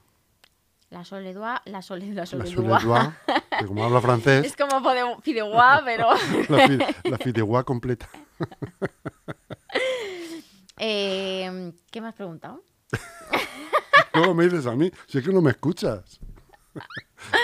La 0.94 1.04
soledad... 1.04 1.62
La 1.66 1.82
soledad... 1.82 2.14
La 2.14 2.22
La 2.22 2.26
soledad. 2.28 2.80
soledad, 2.80 3.18
que 3.60 3.66
como 3.66 3.84
habla 3.84 4.00
francés, 4.00 4.46
Es 4.46 4.56
como 4.56 4.80
fideuá, 5.22 5.82
pero... 5.86 6.10
la, 6.50 6.68
fi- 6.68 7.10
la 7.10 7.18
fideuá 7.18 7.64
completa. 7.64 8.08
Eh, 10.78 11.72
¿Qué 11.92 12.02
me 12.02 12.08
has 12.08 12.16
preguntado? 12.16 12.64
Luego 14.14 14.34
me 14.34 14.44
dices 14.46 14.66
a 14.66 14.76
mí, 14.76 14.92
si 15.08 15.20
es 15.20 15.24
que 15.24 15.32
no 15.32 15.42
me 15.42 15.52
escuchas. 15.52 16.20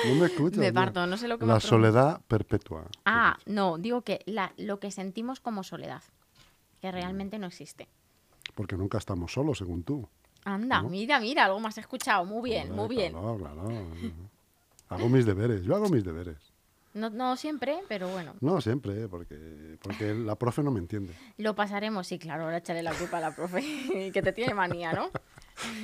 No 0.06 0.16
me 0.16 0.26
escuchas. 0.26 0.58
Me 0.60 0.74
parto, 0.74 1.06
no 1.06 1.16
sé 1.16 1.28
lo 1.28 1.38
que 1.38 1.46
me 1.46 1.54
La 1.54 1.60
soledad 1.60 2.22
perpetua. 2.28 2.88
Ah, 3.06 3.38
no, 3.46 3.78
digo 3.78 4.02
que 4.02 4.22
la, 4.26 4.52
lo 4.58 4.80
que 4.80 4.92
sentimos 4.92 5.40
como 5.40 5.64
soledad, 5.64 6.02
que 6.82 6.92
realmente 6.92 7.38
no 7.40 7.48
existe. 7.48 7.88
Porque 8.56 8.76
nunca 8.78 8.98
estamos 8.98 9.32
solos, 9.32 9.60
según 9.60 9.84
tú. 9.84 10.10
Anda, 10.46 10.82
¿No? 10.82 10.90
mira, 10.90 11.20
mira, 11.20 11.46
algo 11.46 11.60
más 11.60 11.78
he 11.78 11.82
escuchado. 11.82 12.26
Muy 12.26 12.50
bien, 12.50 12.72
muy 12.74 12.88
bien. 12.88 13.12
Claro, 13.14 13.38
claro. 13.38 13.64
Hago 14.90 15.10
mis 15.10 15.26
deberes, 15.26 15.64
yo 15.64 15.76
hago 15.76 15.90
mis 15.90 16.04
deberes. 16.04 16.38
No, 16.94 17.10
no 17.12 17.36
siempre, 17.38 17.80
pero 17.88 18.08
bueno, 18.10 18.34
No 18.42 18.60
siempre, 18.62 19.04
¿eh? 19.04 19.08
porque, 19.08 19.78
porque 19.84 20.14
la 20.16 20.36
profe 20.36 20.64
no 20.64 20.72
me 20.72 20.80
entiende. 20.80 21.14
lo 21.38 21.54
pasaremos. 21.54 22.08
Sí, 22.08 22.18
claro, 22.18 22.46
ahora 22.46 22.58
echaré 22.58 22.82
la 22.82 22.94
culpa 22.94 23.18
a 23.18 23.22
la 23.22 23.36
profe, 23.36 23.62
que 24.14 24.22
te 24.24 24.34
tiene 24.34 24.56
manía, 24.56 24.92
¿no? 24.94 25.10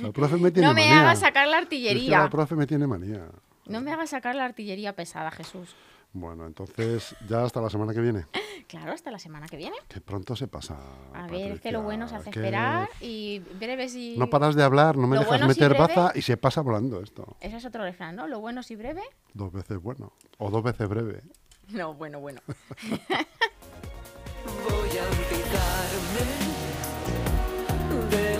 La 0.02 0.10
profe 0.10 0.36
me 0.36 0.50
tiene 0.50 0.66
No 0.66 0.74
me 0.74 0.80
manía. 0.88 1.02
hagas 1.02 1.20
sacar 1.20 1.46
la 1.46 1.58
Es 1.58 1.60
que 1.60 1.64
artillería. 1.76 2.18
la 2.22 2.30
profe 2.30 2.56
me 2.56 2.66
tiene 2.66 2.86
manía. 2.88 3.24
No 3.66 3.80
me 3.80 3.92
hagas 3.92 4.10
sacar 4.10 4.34
la 4.34 4.44
artillería 4.46 4.94
pesada, 4.94 5.30
Jesús. 5.30 5.76
Bueno, 6.12 6.44
entonces 6.46 7.14
ya 7.28 7.44
hasta 7.44 7.60
la 7.60 7.70
semana 7.70 7.92
que 7.94 8.00
viene. 8.00 8.26
Claro, 8.68 8.92
hasta 8.92 9.10
la 9.10 9.18
semana 9.18 9.46
que 9.46 9.56
viene. 9.56 9.76
Que 9.88 10.00
pronto 10.00 10.34
se 10.34 10.48
pasa. 10.48 10.74
A 11.14 11.22
ver, 11.22 11.30
Patricia, 11.30 11.54
es 11.54 11.60
que 11.60 11.72
lo 11.72 11.82
bueno 11.82 12.08
se 12.08 12.16
hace 12.16 12.30
esperar 12.30 12.88
y 13.00 13.38
breve 13.38 13.88
si. 13.88 14.16
No 14.18 14.28
paras 14.28 14.56
de 14.56 14.64
hablar, 14.64 14.96
no 14.96 15.06
me 15.06 15.18
dejas 15.18 15.46
meter 15.46 15.76
baza 15.76 16.10
y 16.14 16.22
se 16.22 16.36
pasa 16.36 16.62
volando 16.62 17.00
esto. 17.00 17.36
Ese 17.40 17.56
es 17.56 17.64
otro 17.64 17.84
refrán, 17.84 18.16
¿no? 18.16 18.26
Lo 18.26 18.40
bueno 18.40 18.62
si 18.64 18.74
breve. 18.74 19.02
Dos 19.34 19.52
veces 19.52 19.80
bueno. 19.80 20.12
O 20.38 20.50
dos 20.50 20.64
veces 20.64 20.88
breve. 20.88 21.22
No, 21.68 21.94
bueno, 21.94 22.18
bueno. 22.20 22.40
Voy 24.46 24.98
a 24.98 25.02
olvidarme 25.02 26.24
de 28.10 28.35